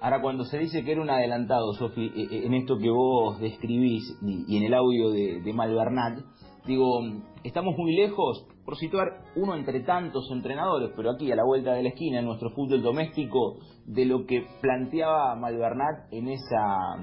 Ahora, 0.00 0.20
cuando 0.20 0.44
se 0.44 0.58
dice 0.58 0.84
que 0.84 0.92
era 0.92 1.02
un 1.02 1.10
adelantado, 1.10 1.72
Sofi, 1.74 2.06
eh, 2.06 2.26
eh, 2.30 2.42
en 2.46 2.54
esto 2.54 2.76
que 2.78 2.90
vos 2.90 3.38
describís 3.40 4.02
y 4.22 4.56
en 4.56 4.64
el 4.64 4.74
audio 4.74 5.10
de, 5.10 5.40
de 5.42 5.52
Malvernat, 5.52 6.18
digo, 6.66 7.00
estamos 7.42 7.74
muy 7.76 7.94
lejos 7.94 8.46
por 8.64 8.76
situar 8.76 9.22
uno 9.36 9.54
entre 9.54 9.80
tantos 9.80 10.30
entrenadores, 10.30 10.90
pero 10.96 11.10
aquí 11.10 11.30
a 11.30 11.36
la 11.36 11.44
vuelta 11.44 11.74
de 11.74 11.82
la 11.82 11.90
esquina 11.90 12.20
en 12.20 12.24
nuestro 12.24 12.50
fútbol 12.50 12.82
doméstico, 12.82 13.58
de 13.86 14.06
lo 14.06 14.24
que 14.24 14.46
planteaba 14.62 15.36
Malvernat 15.36 16.10
en 16.12 16.28
esa, 16.28 16.96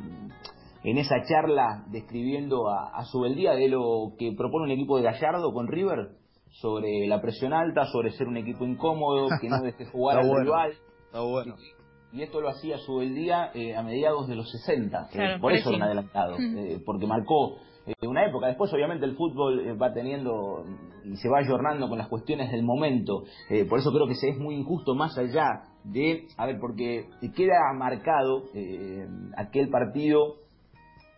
en 0.83 0.97
esa 0.97 1.23
charla 1.27 1.85
describiendo 1.88 2.69
a, 2.69 3.03
su 3.05 3.21
beldía 3.21 3.53
de 3.53 3.69
lo 3.69 4.13
que 4.17 4.33
propone 4.33 4.65
un 4.65 4.71
equipo 4.71 4.97
de 4.97 5.03
Gallardo 5.03 5.53
con 5.53 5.67
River 5.67 6.17
sobre 6.50 7.07
la 7.07 7.21
presión 7.21 7.53
alta, 7.53 7.85
sobre 7.85 8.11
ser 8.11 8.27
un 8.27 8.38
equipo 8.38 8.65
incómodo, 8.65 9.29
que 9.39 9.50
no 9.50 9.61
deje 9.61 9.85
jugar 9.91 10.19
al 10.19 10.43
rival. 10.43 10.73
Y, 12.13 12.21
esto 12.23 12.41
lo 12.41 12.50
hacía 12.50 12.77
su 12.79 12.97
beldía 12.97 13.51
eh, 13.53 13.75
a 13.75 13.83
mediados 13.83 14.27
de 14.27 14.35
los 14.35 14.51
60, 14.51 15.09
eh, 15.13 15.38
por 15.39 15.53
eso 15.53 15.69
era 15.69 15.77
un 15.77 15.83
adelantado, 15.83 16.35
eh, 16.38 16.81
porque 16.85 17.07
marcó 17.07 17.57
eh, 17.85 18.07
una 18.07 18.25
época. 18.25 18.47
Después, 18.47 18.71
obviamente, 18.73 19.05
el 19.05 19.15
fútbol 19.15 19.59
eh, 19.59 19.73
va 19.73 19.91
teniendo 19.93 20.63
y 21.03 21.15
se 21.15 21.29
va 21.29 21.39
ayornando 21.39 21.89
con 21.89 21.97
las 21.97 22.07
cuestiones 22.07 22.51
del 22.51 22.63
momento. 22.63 23.23
Eh, 23.50 23.65
por 23.65 23.79
eso 23.79 23.91
creo 23.91 24.07
que 24.07 24.15
se 24.15 24.29
es 24.29 24.38
muy 24.38 24.55
injusto 24.55 24.93
más 24.93 25.17
allá 25.17 25.63
de, 25.83 26.27
a 26.38 26.45
ver, 26.45 26.59
porque 26.59 27.07
queda 27.35 27.73
marcado 27.75 28.43
aquel 29.35 29.69
partido 29.69 30.35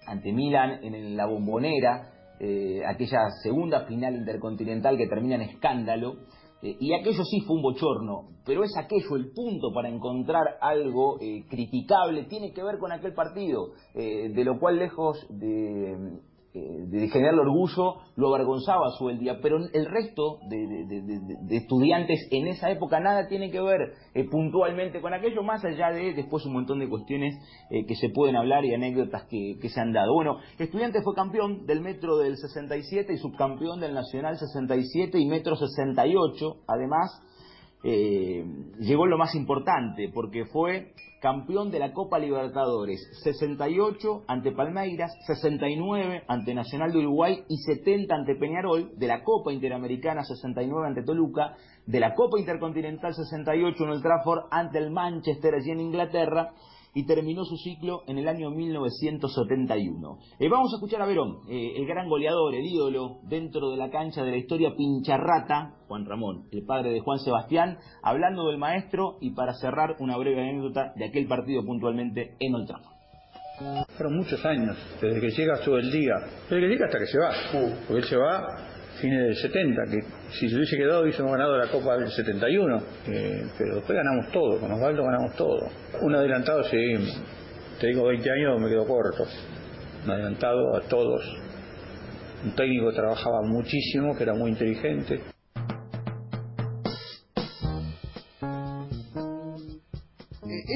ante 0.08 0.32
Milan 0.32 0.84
en 0.84 1.16
la 1.16 1.26
bombonera, 1.26 2.10
aquella 2.88 3.30
segunda 3.42 3.86
final 3.86 4.16
intercontinental 4.16 4.98
que 4.98 5.08
termina 5.08 5.36
en 5.36 5.42
escándalo. 5.42 6.16
y 6.62 6.94
aquello 6.94 7.24
sí 7.24 7.42
fue 7.42 7.58
un 7.58 7.62
bochorno, 7.62 8.30
pero 8.46 8.64
es 8.64 8.72
aquello 8.78 9.16
el 9.16 9.32
punto 9.34 9.72
para 9.74 9.90
encontrar 9.90 10.58
algo 10.62 11.18
criticable, 11.50 12.24
tiene 12.26 12.52
que 12.54 12.64
ver 12.64 12.80
con 12.80 12.92
aquel 12.92 13.14
partido, 13.14 13.72
de 13.94 14.44
lo 14.44 14.60
cual 14.60 14.78
lejos 14.78 15.26
de 15.30 15.94
eh, 15.94 15.98
de 16.54 17.08
generarle 17.10 17.42
orgullo, 17.42 17.96
lo 18.16 18.34
avergonzaba 18.34 18.92
su 18.98 19.10
día, 19.10 19.40
pero 19.42 19.58
el 19.58 19.86
resto 19.86 20.40
de, 20.50 21.58
estudiantes 21.58 22.28
en 22.32 22.48
esa 22.48 22.70
época 22.70 23.00
nada 23.00 23.28
tiene 23.28 23.50
que 23.50 23.60
ver 23.60 23.94
eh, 24.14 24.26
puntualmente 24.30 25.02
con 25.02 25.14
aquello, 25.14 25.42
más 25.42 25.66
allá 25.66 25.90
de 25.90 26.14
después 26.14 26.46
un 26.46 26.54
montón 26.54 26.80
de 26.80 26.90
cuestiones 26.90 27.36
eh, 27.72 27.86
que 27.86 27.96
se 27.96 28.10
pueden 28.10 28.36
hablar 28.36 28.66
y 28.66 28.74
anécdotas 28.74 29.24
que, 29.26 29.58
que, 29.60 29.70
se 29.70 29.82
han 29.82 29.94
dado. 29.94 30.14
Bueno, 30.14 30.38
Estudiantes 30.60 31.04
fue 31.04 31.16
campeón 31.16 31.66
del 31.66 31.82
Metro 31.82 32.18
del 32.18 32.38
67 32.38 33.14
y 33.14 33.18
subcampeón 33.18 33.80
del 33.80 33.94
Nacional 33.94 34.38
67 34.38 35.20
y 35.20 35.26
Metro 35.26 35.56
68, 35.56 36.58
además 36.68 37.20
eh, 37.84 38.46
llegó 38.80 39.06
lo 39.06 39.18
más 39.18 39.36
importante, 39.36 40.10
porque 40.14 40.46
fue 40.46 40.94
campeón 41.22 41.70
de 41.72 41.80
la 41.80 41.94
Copa 41.94 42.18
Libertadores, 42.18 43.00
68 43.24 44.24
ante 44.28 44.52
Palmeiras, 44.52 45.12
69 45.28 46.24
ante 46.28 46.54
Nacional 46.54 46.92
de 46.92 47.00
Uruguay 47.00 47.44
y 47.48 47.58
70 47.58 48.14
ante 48.14 48.36
Peñarol, 48.36 48.92
de 48.98 49.08
la 49.08 49.24
Copa 49.24 49.52
Interamericana 49.52 50.24
69 50.24 50.88
ante 50.88 51.04
Toluca, 51.04 51.56
de 51.86 52.00
la 52.00 52.14
Copa 52.16 52.40
Intercontinental 52.40 53.14
68 53.14 53.84
en 53.84 53.90
el 53.90 54.02
Trafford 54.02 54.46
ante 54.52 54.80
el 54.80 54.92
Manchester 54.92 55.56
allí 55.56 55.72
en 55.72 55.82
Inglaterra 55.82 56.54
y 56.94 57.06
terminó 57.06 57.44
su 57.46 57.58
ciclo 57.58 58.04
en 58.08 58.18
el 58.18 58.28
año 58.28 58.50
1971. 58.52 60.18
Eh, 60.40 60.50
vamos 60.50 60.72
a 60.74 60.78
escuchar 60.78 61.02
a 61.02 61.06
Verón, 61.06 61.40
eh, 61.50 61.74
el 61.76 61.86
gran 61.88 62.08
goleador, 62.08 62.54
el 62.54 62.66
ídolo 62.66 63.20
dentro 63.24 63.72
de 63.72 63.78
la 63.78 63.90
cancha 63.90 64.24
de 64.24 64.32
la 64.32 64.38
historia 64.38 64.76
pincharrata, 64.76 65.74
Juan 65.88 66.06
Ramón, 66.06 66.48
el 66.52 66.66
padre 66.66 66.92
de 66.92 67.00
Juan 67.00 67.20
Sebastián, 67.20 67.78
hablando 68.02 68.48
del 68.48 68.58
maestro 68.58 69.18
y 69.22 69.32
para 69.32 69.54
cerrar 69.54 69.96
una 70.00 70.18
breve 70.18 70.42
anécdota 70.42 70.94
de 70.96 71.06
aquel 71.06 71.28
partido 71.28 71.64
puntualmente 71.66 72.36
en 72.40 72.56
Old 72.56 72.68
Trafford. 72.68 72.94
Fueron 73.96 74.18
muchos 74.18 74.44
años, 74.46 74.76
desde 75.00 75.22
que 75.22 75.30
llega 75.30 75.60
todo 75.64 75.78
el 75.78 75.92
día, 75.92 76.16
desde 76.50 76.60
que 76.60 76.68
llega 76.68 76.86
hasta 76.86 77.00
que 77.00 77.06
se 77.06 77.20
va, 77.20 77.32
porque 77.88 78.02
él 78.02 78.04
se 78.04 78.18
va 78.18 78.73
fines 79.00 79.24
del 79.24 79.36
70, 79.36 79.82
que 79.90 80.04
si 80.32 80.50
se 80.50 80.56
hubiese 80.56 80.78
quedado 80.78 81.04
hubiésemos 81.04 81.32
ganado 81.32 81.58
la 81.58 81.68
Copa 81.68 81.98
del 81.98 82.10
71, 82.10 82.84
eh, 83.08 83.46
pero 83.58 83.76
después 83.76 83.98
ganamos 83.98 84.32
todo, 84.32 84.60
con 84.60 84.72
Osvaldo 84.72 85.04
ganamos 85.04 85.36
todo. 85.36 85.70
Un 86.02 86.16
adelantado, 86.16 86.64
sí, 86.64 86.78
te 87.80 87.88
digo 87.88 88.08
20 88.08 88.32
años 88.32 88.60
me 88.60 88.70
quedo 88.70 88.86
corto, 88.86 89.26
un 90.06 90.12
adelantado 90.12 90.76
a 90.76 90.82
todos. 90.82 91.22
Un 92.44 92.56
técnico 92.56 92.92
trabajaba 92.92 93.42
muchísimo, 93.42 94.16
que 94.18 94.24
era 94.24 94.34
muy 94.34 94.52
inteligente, 94.52 95.22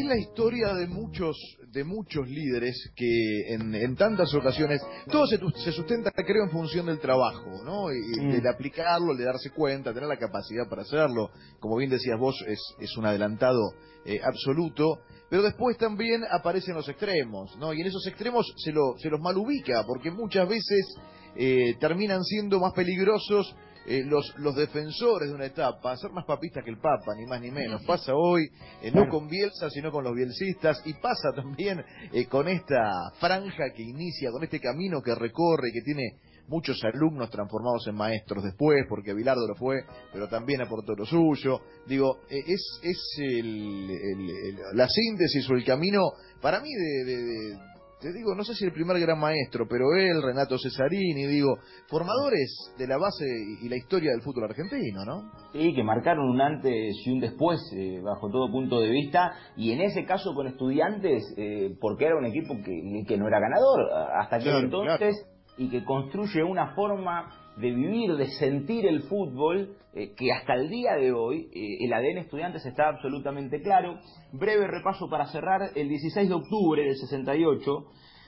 la 0.08 0.18
historia 0.18 0.74
de 0.74 0.88
muchos 0.88 1.38
de 1.72 1.84
muchos 1.84 2.28
líderes 2.28 2.76
que 2.96 3.54
en, 3.54 3.96
tantas 3.96 4.34
ocasiones 4.34 4.82
todo 5.12 5.28
se, 5.28 5.38
se, 5.64 5.72
sustenta 5.72 6.12
creo 6.12 6.46
en 6.46 6.50
función 6.50 6.86
del 6.86 7.00
trabajo 7.00 7.64
no 7.64 7.92
y, 7.92 8.20
mm. 8.20 8.42
de 8.42 8.50
aplicarlo 8.50 9.14
de 9.16 9.26
darse 9.26 9.52
cuenta 9.52 9.94
tener 9.94 10.08
la 10.08 10.18
capacidad 10.18 10.68
para 10.70 10.84
hacerlo. 10.84 11.30
Como 11.60 11.78
bien 11.78 11.90
decías 11.90 12.18
vos 12.20 12.36
es, 12.48 12.60
es 12.80 12.98
un 12.98 13.06
adelantado 13.06 13.74
eh, 14.06 14.20
absoluto. 14.24 15.00
Pero 15.30 15.44
después 15.44 15.78
también 15.78 16.24
aparecen 16.32 16.76
los 16.76 16.88
extremos 16.88 17.56
no 17.58 17.74
y 17.74 17.82
en 17.82 17.88
esos 17.88 18.08
extremos 18.08 18.46
se 18.58 18.72
lo 18.72 18.96
se 18.98 19.10
los 19.10 19.20
mal 19.20 19.38
ubica 19.38 19.84
porque 19.86 20.10
muchas 20.10 20.48
veces 20.48 20.96
eh, 21.36 21.76
terminan 21.80 22.24
siendo 22.24 22.60
más 22.60 22.74
peligrosos 22.74 23.54
eh, 23.88 24.04
los, 24.04 24.38
los 24.40 24.54
defensores 24.56 25.30
de 25.30 25.36
una 25.36 25.46
etapa, 25.46 25.96
ser 25.96 26.12
más 26.12 26.26
papistas 26.26 26.64
que 26.64 26.70
el 26.70 26.78
Papa, 26.78 27.16
ni 27.18 27.26
más 27.26 27.40
ni 27.40 27.52
menos. 27.52 27.84
Pasa 27.86 28.14
hoy, 28.14 28.50
eh, 28.82 28.92
no 28.92 29.08
con 29.10 29.30
Bielsa, 29.30 29.70
sino 29.70 29.92
con 29.92 30.04
los 30.04 30.14
bielsistas, 30.14 30.82
y 30.86 30.94
pasa 30.96 31.32
también 31.34 31.82
eh, 32.12 32.26
con 32.28 32.50
esta 32.50 33.12
franja 33.20 33.72
que 33.74 33.84
inicia, 33.84 34.30
con 34.32 34.44
este 34.44 34.60
camino 34.60 35.02
que 35.02 35.16
recorre, 35.16 35.72
que 35.72 35.82
tiene 35.82 36.18
muchos 36.50 36.84
alumnos 36.84 37.30
transformados 37.30 37.88
en 37.88 37.96
maestros 37.96 38.44
después, 38.44 38.86
porque 38.90 39.14
Bilardo 39.14 39.48
lo 39.48 39.56
fue, 39.56 39.78
pero 40.12 40.28
también 40.28 40.62
aportó 40.62 40.94
lo 40.94 41.06
suyo. 41.06 41.62
Digo, 41.86 42.20
es, 42.30 42.80
es 42.84 43.16
el, 43.20 44.56
la 44.74 44.88
síntesis 44.90 45.50
o 45.50 45.54
el 45.54 45.64
camino, 45.64 46.02
para 46.42 46.60
mí, 46.60 46.70
de 46.74 47.58
te 48.00 48.14
digo, 48.14 48.36
no 48.36 48.44
sé 48.44 48.54
si 48.54 48.66
el 48.66 48.72
primer 48.72 49.00
gran 49.00 49.20
maestro, 49.20 49.66
pero 49.68 49.86
él, 49.96 50.22
Renato 50.22 50.58
Cesarini, 50.58 51.26
digo, 51.26 51.58
formadores 51.88 52.74
de 52.78 52.88
la 52.88 52.98
base 52.98 53.26
y 53.62 53.68
la 53.70 53.76
historia 53.76 54.12
del 54.12 54.22
fútbol 54.22 54.46
argentino, 54.46 55.04
¿no? 55.04 55.32
Sí, 55.52 55.74
que 55.74 55.84
marcaron 55.84 56.30
un 56.30 56.40
antes 56.40 56.96
y 57.06 57.12
un 57.12 57.20
después, 57.20 57.60
eh, 57.76 58.00
bajo 58.04 58.30
todo 58.30 58.52
punto 58.52 58.80
de 58.80 58.92
vista, 58.92 59.32
y 59.56 59.72
en 59.72 59.82
ese 59.82 60.06
caso 60.06 60.36
con 60.36 60.48
estudiantes, 60.48 61.24
eh, 61.38 61.76
porque 61.82 62.06
era 62.06 62.18
un 62.18 62.26
equipo 62.26 62.56
que, 62.64 63.04
que 63.08 63.18
no 63.18 63.28
era 63.28 63.40
ganador 63.40 63.82
hasta 64.16 64.36
aquel 64.36 64.66
entonces, 64.66 65.16
y 65.58 65.70
que 65.70 65.84
construye 65.84 66.44
una 66.44 66.76
forma 66.76 67.47
de 67.60 67.72
vivir, 67.72 68.16
de 68.16 68.28
sentir 68.28 68.86
el 68.86 69.04
fútbol, 69.04 69.76
eh, 69.94 70.14
que 70.16 70.32
hasta 70.32 70.54
el 70.54 70.70
día 70.70 70.94
de 70.94 71.12
hoy 71.12 71.50
el 71.54 71.92
ADN 71.92 72.20
estudiantes 72.20 72.66
está 72.66 72.90
absolutamente 72.90 73.62
claro. 73.62 74.00
Breve 74.32 74.68
repaso 74.68 75.10
para 75.10 75.26
cerrar, 75.28 75.72
el 75.76 75.90
16 75.90 76.30
de 76.30 76.36
octubre 76.36 76.84
del 76.84 76.96
68 76.96 77.86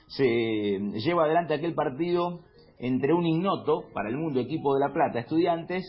se 0.08 0.78
lleva 1.04 1.24
adelante 1.24 1.54
aquel 1.54 1.74
partido 1.74 2.40
entre 2.78 3.12
un 3.12 3.26
ignoto 3.26 3.84
para 3.92 4.08
el 4.08 4.16
mundo 4.16 4.40
equipo 4.40 4.74
de 4.74 4.80
La 4.80 4.92
Plata, 4.92 5.20
estudiantes, 5.20 5.84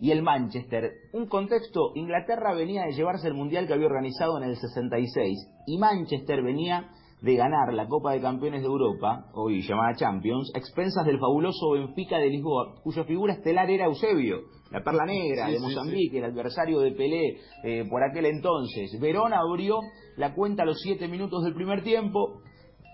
y 0.00 0.10
el 0.10 0.22
Manchester. 0.22 0.92
Un 1.12 1.26
contexto, 1.28 1.92
Inglaterra 1.94 2.52
venía 2.54 2.84
de 2.84 2.92
llevarse 2.92 3.28
el 3.28 3.34
Mundial 3.34 3.66
que 3.66 3.74
había 3.74 3.86
organizado 3.86 4.36
en 4.38 4.44
el 4.44 4.56
66 4.56 5.48
y 5.66 5.78
Manchester 5.78 6.42
venía 6.42 6.90
de 7.24 7.36
ganar 7.36 7.72
la 7.72 7.88
Copa 7.88 8.12
de 8.12 8.20
Campeones 8.20 8.60
de 8.60 8.66
Europa, 8.66 9.30
hoy 9.32 9.62
llamada 9.62 9.96
Champions, 9.96 10.52
expensas 10.54 11.06
del 11.06 11.18
fabuloso 11.18 11.70
Benfica 11.70 12.18
de 12.18 12.28
Lisboa, 12.28 12.74
cuya 12.82 13.04
figura 13.04 13.32
estelar 13.32 13.70
era 13.70 13.86
Eusebio, 13.86 14.42
la 14.70 14.82
perla 14.84 15.06
negra 15.06 15.48
de 15.48 15.58
Mozambique, 15.58 16.18
el 16.18 16.24
adversario 16.24 16.80
de 16.80 16.92
Pelé 16.92 17.38
eh, 17.62 17.84
por 17.88 18.04
aquel 18.04 18.26
entonces. 18.26 19.00
Verón 19.00 19.32
abrió 19.32 19.80
la 20.18 20.34
cuenta 20.34 20.64
a 20.64 20.66
los 20.66 20.78
siete 20.82 21.08
minutos 21.08 21.42
del 21.44 21.54
primer 21.54 21.82
tiempo. 21.82 22.42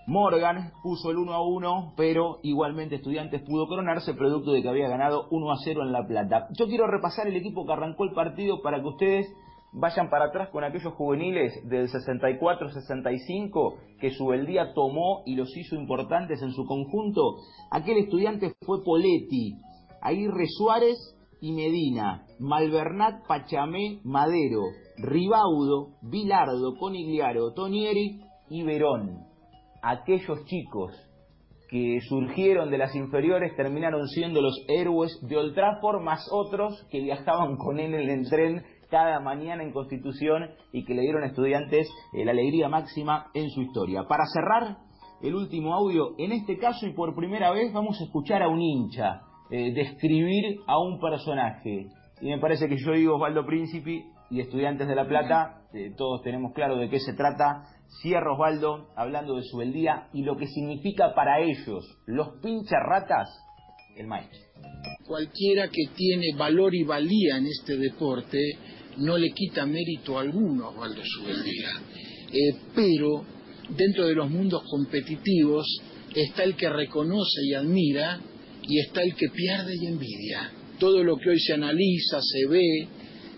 Morgan 0.07 0.71
puso 0.81 1.11
el 1.11 1.17
1 1.17 1.33
a 1.33 1.45
1, 1.45 1.93
pero 1.97 2.37
igualmente 2.41 2.95
Estudiantes 2.95 3.41
pudo 3.41 3.67
coronarse 3.67 4.13
producto 4.13 4.53
de 4.53 4.61
que 4.61 4.69
había 4.69 4.87
ganado 4.87 5.27
1 5.29 5.51
a 5.51 5.55
0 5.61 5.81
en 5.83 5.91
La 5.91 6.07
Plata. 6.07 6.47
Yo 6.57 6.67
quiero 6.67 6.87
repasar 6.87 7.27
el 7.27 7.35
equipo 7.35 7.65
que 7.65 7.73
arrancó 7.73 8.05
el 8.05 8.13
partido 8.13 8.61
para 8.61 8.79
que 8.79 8.87
ustedes 8.87 9.27
vayan 9.73 10.09
para 10.09 10.25
atrás 10.25 10.49
con 10.49 10.63
aquellos 10.63 10.93
juveniles 10.93 11.53
del 11.67 11.87
64-65 11.87 13.75
que 13.99 14.11
Subeldía 14.11 14.73
tomó 14.73 15.23
y 15.25 15.35
los 15.35 15.55
hizo 15.55 15.75
importantes 15.75 16.41
en 16.41 16.51
su 16.51 16.65
conjunto. 16.65 17.37
Aquel 17.71 17.99
estudiante 17.99 18.53
fue 18.65 18.83
Poletti, 18.83 19.55
Aguirre 20.01 20.47
Suárez 20.47 21.15
y 21.39 21.53
Medina, 21.53 22.25
Malvernat 22.39 23.25
Pachamé 23.27 23.99
Madero, 24.03 24.63
Ribaudo, 24.97 25.93
Bilardo, 26.01 26.75
Conigliaro, 26.77 27.53
Tonieri 27.53 28.19
y 28.49 28.63
Verón. 28.63 29.25
Aquellos 29.81 30.45
chicos 30.45 30.91
que 31.69 32.01
surgieron 32.01 32.69
de 32.69 32.77
las 32.77 32.93
inferiores 32.95 33.55
terminaron 33.55 34.05
siendo 34.09 34.41
los 34.41 34.53
héroes 34.67 35.17
de 35.21 35.37
Old 35.37 35.55
Trafford, 35.55 36.03
más 36.03 36.27
otros 36.29 36.85
que 36.91 36.99
viajaban 36.99 37.55
con 37.55 37.79
él 37.79 37.93
en 37.93 38.09
el 38.09 38.29
tren 38.29 38.61
cada 38.91 39.19
mañana 39.19 39.63
en 39.63 39.71
Constitución 39.71 40.51
y 40.71 40.85
que 40.85 40.93
le 40.93 41.01
dieron 41.01 41.23
a 41.23 41.27
estudiantes 41.27 41.89
eh, 42.13 42.25
la 42.25 42.31
alegría 42.31 42.69
máxima 42.69 43.31
en 43.33 43.49
su 43.49 43.61
historia. 43.61 44.03
Para 44.07 44.25
cerrar 44.25 44.77
el 45.23 45.33
último 45.33 45.73
audio, 45.73 46.13
en 46.19 46.33
este 46.33 46.59
caso 46.59 46.85
y 46.85 46.93
por 46.93 47.15
primera 47.15 47.51
vez 47.51 47.73
vamos 47.73 47.99
a 47.99 48.03
escuchar 48.03 48.43
a 48.43 48.49
un 48.49 48.61
hincha 48.61 49.21
eh, 49.51 49.73
describir 49.73 50.61
a 50.65 50.79
un 50.79 50.97
personaje. 50.97 51.87
Y 52.21 52.29
me 52.29 52.39
parece 52.39 52.69
que 52.69 52.77
yo 52.77 52.93
digo 52.93 53.15
Osvaldo 53.15 53.45
Príncipe 53.45 54.05
y 54.29 54.39
estudiantes 54.39 54.87
de 54.87 54.95
La 54.95 55.05
Plata, 55.05 55.63
eh, 55.73 55.91
todos 55.97 56.21
tenemos 56.23 56.53
claro 56.53 56.77
de 56.77 56.89
qué 56.89 56.99
se 56.99 57.13
trata. 57.13 57.63
Cierro 58.01 58.35
Osvaldo 58.35 58.93
hablando 58.95 59.35
de 59.35 59.43
su 59.43 59.57
beldía 59.57 60.07
y 60.13 60.23
lo 60.23 60.37
que 60.37 60.47
significa 60.47 61.13
para 61.13 61.41
ellos, 61.41 61.85
los 62.05 62.29
ratas, 62.87 63.27
el 63.97 64.07
maestro. 64.07 64.39
Cualquiera 65.05 65.67
que 65.67 65.93
tiene 65.95 66.27
valor 66.37 66.73
y 66.73 66.85
valía 66.85 67.35
en 67.37 67.47
este 67.47 67.75
deporte 67.75 68.39
no 69.01 69.17
le 69.17 69.31
quita 69.31 69.65
mérito 69.65 70.17
alguno 70.17 70.63
a 70.65 70.69
Osvaldo 70.69 71.01
Subeldía. 71.03 71.81
Eh, 72.31 72.55
pero 72.73 73.25
dentro 73.75 74.07
de 74.07 74.15
los 74.15 74.29
mundos 74.29 74.63
competitivos 74.69 75.67
está 76.15 76.43
el 76.43 76.55
que 76.55 76.69
reconoce 76.69 77.41
y 77.45 77.53
admira 77.53 78.21
y 78.63 78.79
está 78.79 79.01
el 79.01 79.13
que 79.15 79.27
pierde 79.29 79.75
y 79.75 79.87
envidia. 79.87 80.53
Todo 80.79 81.03
lo 81.03 81.17
que 81.17 81.31
hoy 81.31 81.39
se 81.39 81.51
analiza, 81.53 82.21
se 82.21 82.45
ve, 82.47 82.87